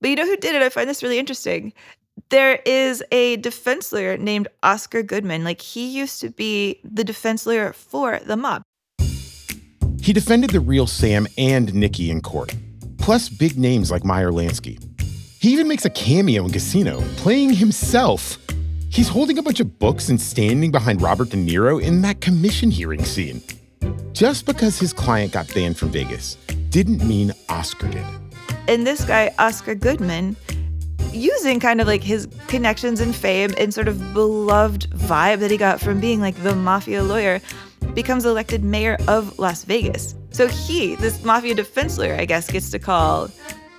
But 0.00 0.10
you 0.10 0.16
know 0.16 0.26
who 0.26 0.36
did 0.36 0.54
it? 0.54 0.62
I 0.62 0.68
find 0.68 0.88
this 0.88 1.02
really 1.02 1.18
interesting. 1.18 1.72
There 2.28 2.60
is 2.66 3.02
a 3.10 3.36
defense 3.36 3.92
lawyer 3.92 4.16
named 4.16 4.48
Oscar 4.62 5.02
Goodman. 5.02 5.44
Like 5.44 5.60
he 5.60 5.88
used 5.88 6.20
to 6.20 6.30
be 6.30 6.80
the 6.84 7.04
defense 7.04 7.46
lawyer 7.46 7.72
for 7.72 8.20
the 8.24 8.36
mob. 8.36 8.62
He 10.04 10.12
defended 10.12 10.50
the 10.50 10.60
real 10.60 10.86
Sam 10.86 11.26
and 11.38 11.72
Nicky 11.72 12.10
in 12.10 12.20
court, 12.20 12.54
plus 12.98 13.30
big 13.30 13.58
names 13.58 13.90
like 13.90 14.04
Meyer 14.04 14.30
Lansky. 14.30 14.78
He 15.40 15.50
even 15.50 15.66
makes 15.66 15.86
a 15.86 15.88
cameo 15.88 16.44
in 16.44 16.52
Casino, 16.52 17.00
playing 17.16 17.54
himself. 17.54 18.36
He's 18.90 19.08
holding 19.08 19.38
a 19.38 19.42
bunch 19.42 19.60
of 19.60 19.78
books 19.78 20.10
and 20.10 20.20
standing 20.20 20.70
behind 20.70 21.00
Robert 21.00 21.30
De 21.30 21.38
Niro 21.38 21.82
in 21.82 22.02
that 22.02 22.20
commission 22.20 22.70
hearing 22.70 23.02
scene. 23.02 23.40
Just 24.12 24.44
because 24.44 24.78
his 24.78 24.92
client 24.92 25.32
got 25.32 25.50
banned 25.54 25.78
from 25.78 25.88
Vegas 25.88 26.34
didn't 26.68 27.02
mean 27.02 27.32
Oscar 27.48 27.88
did. 27.88 28.04
And 28.68 28.86
this 28.86 29.06
guy, 29.06 29.32
Oscar 29.38 29.74
Goodman, 29.74 30.36
using 31.14 31.60
kind 31.60 31.80
of 31.80 31.86
like 31.86 32.02
his 32.02 32.28
connections 32.48 33.00
and 33.00 33.16
fame 33.16 33.54
and 33.56 33.72
sort 33.72 33.88
of 33.88 34.12
beloved 34.12 34.90
vibe 34.90 35.38
that 35.38 35.50
he 35.50 35.56
got 35.56 35.80
from 35.80 35.98
being 35.98 36.20
like 36.20 36.34
the 36.42 36.54
mafia 36.54 37.02
lawyer, 37.02 37.40
becomes 37.94 38.24
elected 38.24 38.64
mayor 38.64 38.96
of 39.08 39.38
Las 39.38 39.64
Vegas. 39.64 40.14
So 40.30 40.48
he, 40.48 40.96
this 40.96 41.24
mafia 41.24 41.54
defense 41.54 41.96
lawyer, 41.98 42.14
I 42.14 42.24
guess, 42.24 42.50
gets 42.50 42.70
to 42.70 42.78
call 42.78 43.30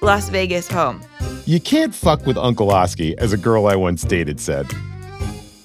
Las 0.01 0.29
Vegas 0.29 0.67
home. 0.67 1.01
You 1.45 1.59
can't 1.59 1.93
fuck 1.93 2.25
with 2.25 2.37
Uncle 2.37 2.71
Oski, 2.71 3.17
as 3.17 3.33
a 3.33 3.37
girl 3.37 3.67
I 3.67 3.75
once 3.75 4.03
dated 4.03 4.39
said. 4.39 4.71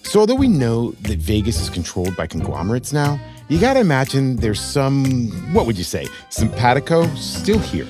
So, 0.03 0.21
although 0.21 0.35
we 0.35 0.49
know 0.49 0.91
that 1.03 1.19
Vegas 1.19 1.61
is 1.61 1.71
controlled 1.71 2.17
by 2.17 2.27
conglomerates 2.27 2.93
now, 2.93 3.21
you 3.49 3.61
gotta 3.61 3.81
imagine 3.81 4.37
there's 4.37 4.61
some, 4.61 5.31
what 5.53 5.67
would 5.67 5.79
you 5.79 5.85
say, 5.85 6.07
simpatico 6.31 7.07
still 7.15 7.59
here. 7.59 7.87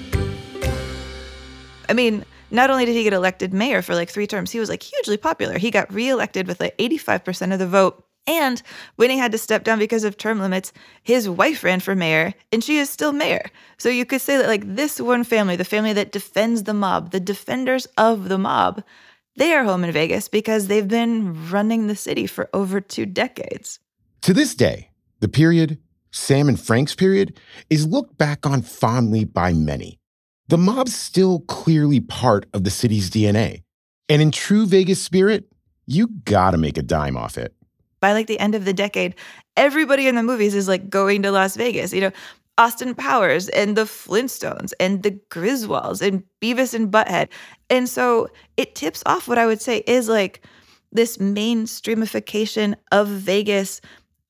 I 1.89 1.95
mean, 1.95 2.25
not 2.51 2.71
only 2.71 2.85
did 2.85 2.95
he 2.95 3.05
get 3.05 3.13
elected 3.13 3.55
mayor 3.55 3.83
for 3.83 3.95
like 3.95 4.11
three 4.11 4.27
terms, 4.27 4.51
he 4.51 4.61
was 4.61 4.69
like 4.69 4.83
hugely 4.83 5.17
popular. 5.17 5.59
He 5.59 5.71
got 5.71 5.93
reelected 5.93 6.47
with 6.47 6.61
like 6.61 6.77
85% 6.79 7.53
of 7.53 7.59
the 7.59 7.67
vote. 7.67 8.05
And 8.31 8.63
when 8.95 9.11
he 9.11 9.19
had 9.19 9.33
to 9.33 9.39
step 9.39 9.65
down 9.65 9.81
because 9.81 10.05
of 10.05 10.17
term 10.17 10.39
limits, 10.39 10.73
his 11.03 11.29
wife 11.29 11.65
ran 11.65 11.81
for 11.81 11.97
mayor 11.97 12.33
and 12.53 12.63
she 12.63 12.79
is 12.79 12.89
still 12.89 13.13
mayor. 13.13 13.51
So 13.77 13.89
you 13.89 14.07
could 14.07 14.21
say 14.21 14.37
that, 14.37 14.47
like, 14.47 14.77
this 14.77 15.01
one 15.01 15.25
family, 15.25 15.57
the 15.57 15.65
family 15.65 15.93
that 15.95 16.13
defends 16.13 16.63
the 16.63 16.73
mob, 16.73 17.11
the 17.11 17.19
defenders 17.19 17.87
of 17.99 18.29
the 18.29 18.39
mob, 18.39 18.85
they 19.35 19.53
are 19.53 19.65
home 19.65 19.83
in 19.83 19.91
Vegas 19.91 20.29
because 20.29 20.69
they've 20.69 20.87
been 20.87 21.51
running 21.51 21.89
the 21.89 21.97
city 21.97 22.29
for 22.29 22.49
over 22.55 22.81
two 22.81 23.05
decades. 23.05 23.81
To 24.23 24.33
this 24.33 24.55
day, 24.55 24.91
the 25.19 25.29
period, 25.29 25.79
Sam 26.13 26.49
and 26.49 26.61
Frank's 26.61 26.95
period, 26.95 27.37
is 27.69 27.85
looked 27.85 28.17
back 28.17 28.47
on 28.47 28.63
fondly 28.63 29.25
by 29.25 29.55
many. 29.55 29.99
The 30.47 30.59
mob's 30.59 30.95
still 30.95 31.41
clearly 31.41 31.99
part 31.99 32.47
of 32.55 32.63
the 32.63 32.71
city's 32.71 33.11
DNA. 33.11 33.65
And 34.09 34.23
in 34.23 34.31
true 34.31 34.67
Vegas 34.67 35.03
spirit, 35.03 35.47
you 35.87 36.07
gotta 36.25 36.59
make 36.59 36.79
a 36.79 36.83
dime 36.83 37.17
off 37.17 37.37
it 37.37 37.55
by 38.01 38.13
like 38.13 38.27
the 38.27 38.41
end 38.41 38.55
of 38.55 38.65
the 38.65 38.73
decade, 38.73 39.15
everybody 39.57 40.09
in 40.09 40.15
the 40.15 40.23
movies 40.23 40.55
is 40.55 40.69
like 40.69 40.91
going 40.91 41.23
to 41.23 41.31
Las 41.31 41.57
Vegas. 41.57 41.93
You 41.93 42.03
know, 42.03 42.13
Austin 42.59 42.95
Powers 42.95 43.49
and 43.49 43.77
the 43.77 43.85
Flintstones 43.85 44.73
and 44.79 45.03
the 45.03 45.13
Griswolds 45.31 46.03
and 46.07 46.23
Beavis 46.43 46.75
and 46.75 46.93
Butthead. 46.93 47.29
And 47.71 47.89
so 47.89 48.29
it 48.57 48.75
tips 48.75 49.03
off 49.07 49.29
what 49.29 49.39
I 49.39 49.47
would 49.47 49.63
say 49.63 49.79
is 49.87 50.09
like 50.09 50.43
this 50.93 51.17
mainstreamification 51.17 52.75
of 52.93 53.09
Vegas 53.09 53.81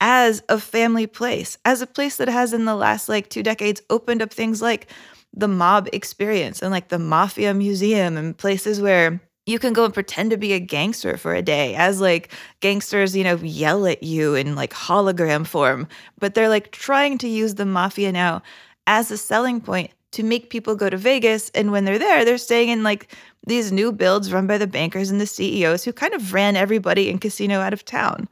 as 0.00 0.42
a 0.48 0.58
family 0.58 1.06
place, 1.06 1.58
as 1.64 1.82
a 1.82 1.86
place 1.86 2.16
that 2.16 2.28
has 2.28 2.52
in 2.52 2.64
the 2.64 2.76
last 2.76 3.08
like 3.08 3.28
two 3.28 3.42
decades 3.42 3.82
opened 3.90 4.22
up 4.22 4.32
things 4.32 4.62
like 4.62 4.86
the 5.34 5.48
mob 5.48 5.88
experience 5.92 6.62
and 6.62 6.70
like 6.70 6.88
the 6.88 6.98
mafia 6.98 7.52
museum 7.54 8.16
and 8.16 8.36
places 8.36 8.80
where 8.80 9.20
you 9.46 9.58
can 9.58 9.72
go 9.72 9.84
and 9.84 9.94
pretend 9.94 10.30
to 10.30 10.36
be 10.36 10.52
a 10.52 10.60
gangster 10.60 11.16
for 11.16 11.34
a 11.34 11.42
day 11.42 11.74
as 11.74 12.00
like 12.00 12.32
gangsters, 12.60 13.16
you 13.16 13.24
know, 13.24 13.36
yell 13.36 13.86
at 13.86 14.02
you 14.02 14.34
in 14.34 14.54
like 14.54 14.72
hologram 14.72 15.46
form, 15.46 15.88
but 16.18 16.34
they're 16.34 16.48
like 16.48 16.70
trying 16.70 17.18
to 17.18 17.28
use 17.28 17.54
the 17.54 17.66
mafia 17.66 18.12
now 18.12 18.42
as 18.86 19.10
a 19.10 19.16
selling 19.16 19.60
point 19.60 19.90
to 20.12 20.22
make 20.22 20.50
people 20.50 20.74
go 20.74 20.90
to 20.90 20.96
Vegas. 20.96 21.50
And 21.50 21.72
when 21.72 21.84
they're 21.84 21.98
there, 21.98 22.24
they're 22.24 22.38
staying 22.38 22.68
in 22.68 22.82
like 22.82 23.14
these 23.46 23.72
new 23.72 23.92
builds 23.92 24.32
run 24.32 24.46
by 24.46 24.58
the 24.58 24.66
bankers 24.66 25.10
and 25.10 25.20
the 25.20 25.26
CEOs 25.26 25.84
who 25.84 25.92
kind 25.92 26.12
of 26.14 26.32
ran 26.32 26.56
everybody 26.56 27.08
in 27.08 27.18
casino 27.18 27.60
out 27.60 27.72
of 27.72 27.84
town. 27.84 28.28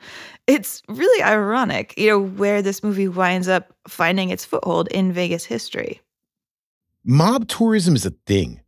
It's 0.46 0.82
really 0.88 1.22
ironic, 1.22 1.94
you 1.96 2.08
know, 2.08 2.20
where 2.20 2.62
this 2.62 2.82
movie 2.82 3.08
winds 3.08 3.48
up 3.48 3.72
finding 3.86 4.30
its 4.30 4.44
foothold 4.44 4.88
in 4.88 5.12
Vegas 5.12 5.44
history. 5.44 6.00
Mob 7.04 7.48
tourism 7.48 7.94
is 7.94 8.04
a 8.04 8.10
thing 8.26 8.60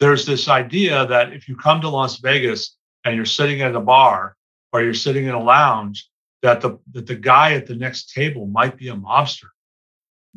there's 0.00 0.26
this 0.26 0.48
idea 0.48 1.06
that 1.06 1.32
if 1.32 1.48
you 1.48 1.56
come 1.56 1.80
to 1.80 1.88
Las 1.88 2.18
Vegas 2.18 2.76
and 3.04 3.16
you're 3.16 3.24
sitting 3.24 3.62
at 3.62 3.74
a 3.74 3.80
bar 3.80 4.36
or 4.72 4.82
you're 4.82 4.94
sitting 4.94 5.26
in 5.26 5.34
a 5.34 5.42
lounge, 5.42 6.08
that 6.42 6.60
the 6.60 6.78
that 6.92 7.06
the 7.06 7.14
guy 7.14 7.54
at 7.54 7.66
the 7.66 7.74
next 7.74 8.12
table 8.12 8.46
might 8.46 8.76
be 8.76 8.88
a 8.88 8.94
mobster. 8.94 9.48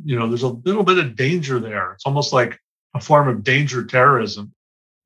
You 0.03 0.17
know, 0.17 0.27
there's 0.27 0.43
a 0.43 0.47
little 0.47 0.83
bit 0.83 0.97
of 0.97 1.15
danger 1.15 1.59
there. 1.59 1.93
It's 1.93 2.05
almost 2.05 2.31
like 2.31 2.59
a 2.95 3.01
form 3.01 3.27
of 3.27 3.43
danger 3.43 3.83
terrorism. 3.83 4.53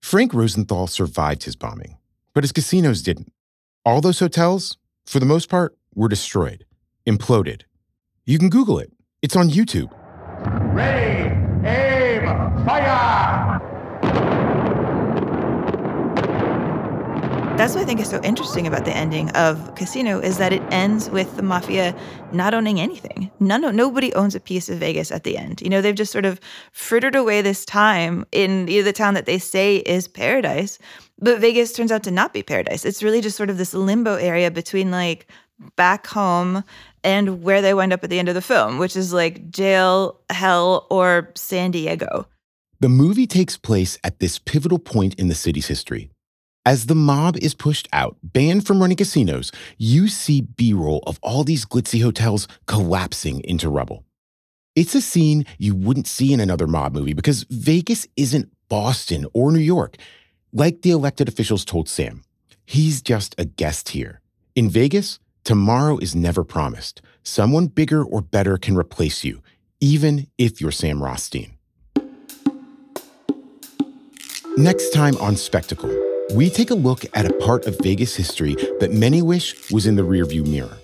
Frank 0.02 0.34
Rosenthal 0.34 0.88
survived 0.88 1.44
his 1.44 1.56
bombing, 1.56 1.98
but 2.34 2.44
his 2.44 2.52
casinos 2.52 3.02
didn't. 3.02 3.32
All 3.86 4.02
those 4.02 4.20
hotels, 4.20 4.78
for 5.06 5.20
the 5.20 5.26
most 5.26 5.50
part, 5.50 5.76
were 5.96 6.08
destroyed, 6.08 6.66
imploded. 7.08 7.63
You 8.26 8.38
can 8.38 8.50
Google 8.50 8.80
it. 8.80 8.92
It's 9.22 9.36
on 9.36 9.50
YouTube. 9.50 9.92
Ready, 10.74 11.30
aim, 11.68 12.26
fire! 12.66 13.73
That's 17.56 17.76
what 17.76 17.84
I 17.84 17.86
think 17.86 18.00
is 18.00 18.10
so 18.10 18.20
interesting 18.24 18.66
about 18.66 18.84
the 18.84 18.98
ending 18.98 19.30
of 19.32 19.76
Casino 19.76 20.20
is 20.20 20.39
that 20.39 20.52
it 20.52 20.62
ends 20.72 21.10
with 21.12 21.36
the 21.38 21.44
mafia 21.44 21.96
not 22.32 22.56
owning 22.56 22.80
anything. 22.80 23.30
None, 23.39 23.76
nobody 23.76 24.12
owns 24.16 24.34
a 24.34 24.39
piece 24.39 24.70
of 24.70 24.80
Vegas 24.80 25.12
at 25.12 25.24
the 25.24 25.38
end. 25.38 25.62
You 25.62 25.70
know, 25.70 25.80
they've 25.80 25.94
just 25.94 26.12
sort 26.12 26.26
of 26.26 26.42
frittered 26.72 27.16
away 27.16 27.42
this 27.42 27.63
time 27.63 28.26
in 28.32 28.68
you 28.68 28.82
know, 28.82 28.86
the 28.86 28.92
town 28.92 29.13
that 29.13 29.28
they 29.28 29.38
say 29.38 29.78
is 29.78 30.08
paradise, 30.08 30.80
but 31.20 31.39
Vegas 31.39 31.72
turns 31.72 31.92
out 31.92 32.02
to 32.04 32.12
not 32.12 32.34
be 32.34 32.42
paradise. 32.42 32.86
It's 32.86 33.04
really 33.04 33.22
just 33.22 33.38
sort 33.38 33.52
of 33.52 33.60
this 33.60 33.76
limbo 33.76 34.16
area 34.16 34.50
between 34.50 34.89
like 34.89 35.28
back 35.76 36.08
home 36.08 36.63
and 37.04 37.44
where 37.44 37.62
they 37.62 37.76
wind 37.76 37.94
up 37.94 38.04
at 38.04 38.10
the 38.10 38.18
end 38.18 38.30
of 38.30 38.36
the 38.36 38.42
film, 38.42 38.80
which 38.80 38.96
is 38.96 39.13
like 39.13 39.52
jail, 39.52 40.20
hell, 40.32 40.88
or 40.89 41.32
San 41.36 41.70
Diego. 41.70 42.26
The 42.80 42.89
movie 42.89 43.28
takes 43.28 43.58
place 43.58 44.00
at 44.04 44.20
this 44.20 44.39
pivotal 44.39 44.80
point 44.80 45.13
in 45.16 45.28
the 45.28 45.36
city's 45.36 45.68
history 45.68 46.10
as 46.65 46.86
the 46.86 46.95
mob 46.95 47.36
is 47.38 47.54
pushed 47.54 47.89
out, 47.91 48.15
banned 48.23 48.65
from 48.65 48.80
running 48.80 48.97
casinos, 48.97 49.52
you 49.78 50.08
see 50.08 50.41
B 50.41 50.73
roll 50.73 51.04
of 51.06 51.19
all 51.21 51.43
these 51.43 51.65
glitzy 51.65 52.02
hotels 52.02 52.47
collapsing 52.67 53.41
into 53.43 53.69
rubble. 53.69 54.06
It's 54.76 54.95
a 54.95 55.02
scene 55.02 55.45
you 55.58 55.76
wouldn't 55.76 56.08
see 56.08 56.34
in 56.34 56.39
another 56.39 56.65
mob 56.65 56.93
movie 56.93 57.13
because 57.13 57.43
Vegas 57.49 58.08
isn't 58.15 58.49
Boston 58.69 59.26
or 59.34 59.52
New 59.52 59.60
York. 59.60 59.97
Like 60.52 60.82
the 60.82 60.91
elected 60.91 61.28
officials 61.28 61.65
told 61.65 61.89
Sam, 61.89 62.23
he's 62.65 63.02
just 63.02 63.36
a 63.38 63.45
guest 63.45 63.89
here. 63.89 64.21
In 64.55 64.70
Vegas, 64.70 65.20
tomorrow 65.43 65.97
is 65.97 66.16
never 66.16 66.43
promised. 66.43 67.01
Someone 67.24 67.68
bigger 67.68 68.03
or 68.03 68.22
better 68.22 68.57
can 68.57 68.76
replace 68.78 69.24
you, 69.24 69.41
even 69.80 70.28
if 70.38 70.61
you're 70.61 70.72
Sam 70.72 71.03
Rothstein. 71.03 71.53
Next 74.55 74.91
time 74.91 75.18
on 75.18 75.36
Spectacle 75.36 76.12
we 76.32 76.49
take 76.49 76.71
a 76.71 76.76
look 76.76 77.05
at 77.13 77.26
a 77.26 77.34
part 77.34 77.65
of 77.65 77.78
Vegas 77.80 78.15
history 78.15 78.55
that 78.80 78.91
many 78.91 79.21
wish 79.21 79.69
was 79.71 79.86
in 79.86 79.95
the 79.95 80.01
rearview 80.01 80.47
mirror. 80.47 80.78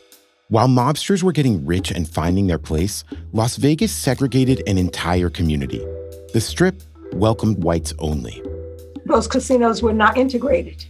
While 0.50 0.68
mobsters 0.68 1.24
were 1.24 1.32
getting 1.32 1.66
rich 1.66 1.92
and 1.92 2.08
finding 2.08 2.48
their 2.48 2.60
place, 2.60 3.04
Las 3.34 3.56
Vegas 3.56 3.92
segregated 3.92 4.62
an 4.68 4.78
entire 4.78 5.30
community. 5.30 5.80
The 6.34 6.42
Strip 6.42 6.82
welcomed 7.14 7.64
whites 7.64 7.94
only. 8.00 8.44
Those 9.06 9.28
casinos 9.28 9.82
were 9.82 9.94
not 9.94 10.18
integrated. 10.18 10.86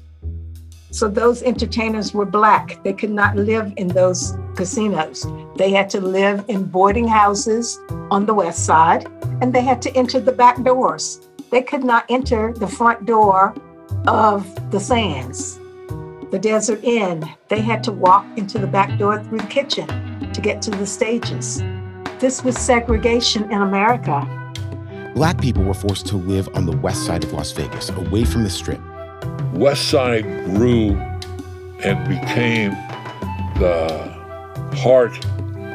So 0.92 1.08
those 1.08 1.44
entertainers 1.44 2.14
were 2.14 2.26
black. 2.26 2.84
They 2.84 2.94
could 2.94 3.12
not 3.12 3.36
live 3.36 3.72
in 3.78 3.90
those 3.90 4.36
casinos. 4.56 5.26
They 5.58 5.72
had 5.72 5.90
to 5.92 6.02
live 6.02 6.44
in 6.48 6.64
boarding 6.64 7.08
houses 7.08 7.80
on 8.10 8.26
the 8.26 8.34
west 8.34 8.66
side, 8.66 9.08
and 9.42 9.54
they 9.54 9.62
had 9.62 9.82
to 9.84 9.96
enter 9.96 10.20
the 10.20 10.32
back 10.32 10.62
doors. 10.64 11.22
they 11.52 11.62
could 11.64 11.84
not 11.84 12.06
enter 12.10 12.54
the 12.54 12.68
front 12.68 13.06
door 13.08 13.56
of 14.08 14.72
the 14.72 14.80
Sands, 14.80 15.60
the 16.32 16.40
Desert 16.40 16.84
Inn. 16.84 17.28
They 17.48 17.62
had 17.62 17.84
to 17.86 17.92
walk 17.92 18.26
into 18.38 18.60
the 18.60 18.68
back 18.68 18.98
door 19.00 19.24
through 19.24 19.40
the 19.40 19.48
kitchen 19.48 19.88
to 20.32 20.42
get 20.42 20.62
to 20.64 20.72
the 20.72 20.86
stages. 20.86 21.62
This 22.20 22.44
was 22.44 22.58
segregation 22.58 23.44
in 23.52 23.62
America. 23.62 24.28
Black 25.16 25.42
people 25.42 25.64
were 25.64 25.74
forced 25.74 26.06
to 26.08 26.18
live 26.18 26.48
on 26.56 26.66
the 26.66 26.78
west 26.78 27.06
side 27.06 27.24
of 27.24 27.34
Las 27.34 27.52
Vegas, 27.52 27.90
away 27.90 28.24
from 28.24 28.44
the 28.44 28.50
strip. 28.50 28.80
West 29.54 29.90
Side 29.90 30.24
grew 30.46 30.96
and 31.84 32.08
became 32.08 32.72
the 33.60 34.16
heart 34.78 35.18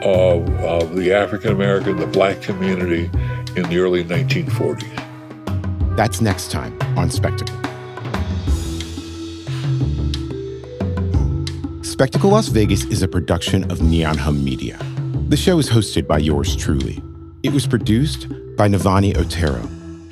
of, 0.04 0.48
of 0.60 0.94
the 0.94 1.12
African 1.12 1.52
American, 1.52 1.96
the 1.96 2.06
black 2.06 2.40
community 2.40 3.10
in 3.56 3.68
the 3.68 3.78
early 3.78 4.04
1940s. 4.04 5.96
That's 5.96 6.20
next 6.20 6.50
time 6.50 6.78
on 6.96 7.10
Spectacle. 7.10 7.63
Spectacle 11.94 12.30
Las 12.30 12.48
Vegas 12.48 12.82
is 12.86 13.02
a 13.02 13.06
production 13.06 13.70
of 13.70 13.80
Neon 13.80 14.18
Hum 14.18 14.42
Media. 14.42 14.76
The 15.28 15.36
show 15.36 15.60
is 15.60 15.70
hosted 15.70 16.08
by 16.08 16.18
yours 16.18 16.56
truly. 16.56 17.00
It 17.44 17.52
was 17.52 17.68
produced 17.68 18.26
by 18.56 18.66
Navani 18.66 19.16
Otero. 19.16 19.62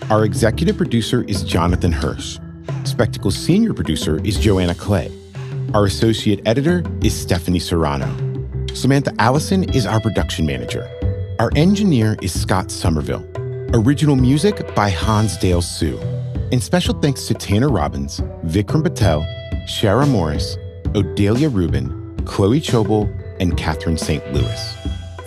Our 0.08 0.24
executive 0.24 0.76
producer 0.76 1.24
is 1.24 1.42
Jonathan 1.42 1.90
Hirsch. 1.90 2.38
Spectacle's 2.84 3.34
senior 3.34 3.74
producer 3.74 4.24
is 4.24 4.38
Joanna 4.38 4.76
Clay. 4.76 5.10
Our 5.74 5.86
associate 5.86 6.40
editor 6.46 6.84
is 7.02 7.20
Stephanie 7.20 7.58
Serrano. 7.58 8.06
Samantha 8.74 9.12
Allison 9.18 9.64
is 9.74 9.84
our 9.84 9.98
production 9.98 10.46
manager. 10.46 10.88
Our 11.40 11.50
engineer 11.56 12.16
is 12.22 12.32
Scott 12.32 12.70
Somerville. 12.70 13.26
Original 13.74 14.14
music 14.14 14.72
by 14.76 14.88
Hansdale 14.88 15.62
Hsu. 15.62 15.98
And 16.52 16.62
special 16.62 16.94
thanks 17.00 17.26
to 17.26 17.34
Tanner 17.34 17.70
Robbins, 17.70 18.20
Vikram 18.44 18.84
Patel, 18.84 19.26
Shara 19.66 20.08
Morris, 20.08 20.56
Odelia 20.94 21.52
Rubin, 21.52 22.16
Chloe 22.26 22.60
Chobel, 22.60 23.10
and 23.40 23.56
Catherine 23.56 23.96
St. 23.96 24.24
Louis. 24.32 24.76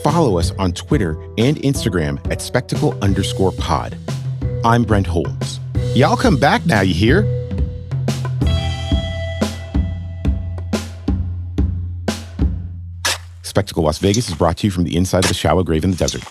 Follow 0.03 0.37
us 0.37 0.51
on 0.59 0.71
Twitter 0.71 1.19
and 1.37 1.57
Instagram 1.57 2.19
at 2.31 2.41
spectacle 2.41 2.95
underscore 3.01 3.51
pod. 3.53 3.97
I'm 4.63 4.83
Brent 4.83 5.07
Holmes. 5.07 5.59
Y'all 5.95 6.17
come 6.17 6.37
back 6.37 6.65
now, 6.65 6.81
you 6.81 6.93
hear? 6.93 7.23
Spectacle 13.41 13.83
Las 13.83 13.97
Vegas 13.99 14.29
is 14.29 14.35
brought 14.35 14.57
to 14.57 14.67
you 14.67 14.71
from 14.71 14.83
the 14.83 14.95
inside 14.95 15.23
of 15.23 15.29
the 15.29 15.33
shallow 15.33 15.63
grave 15.63 15.83
in 15.83 15.91
the 15.91 15.97
desert. 15.97 16.23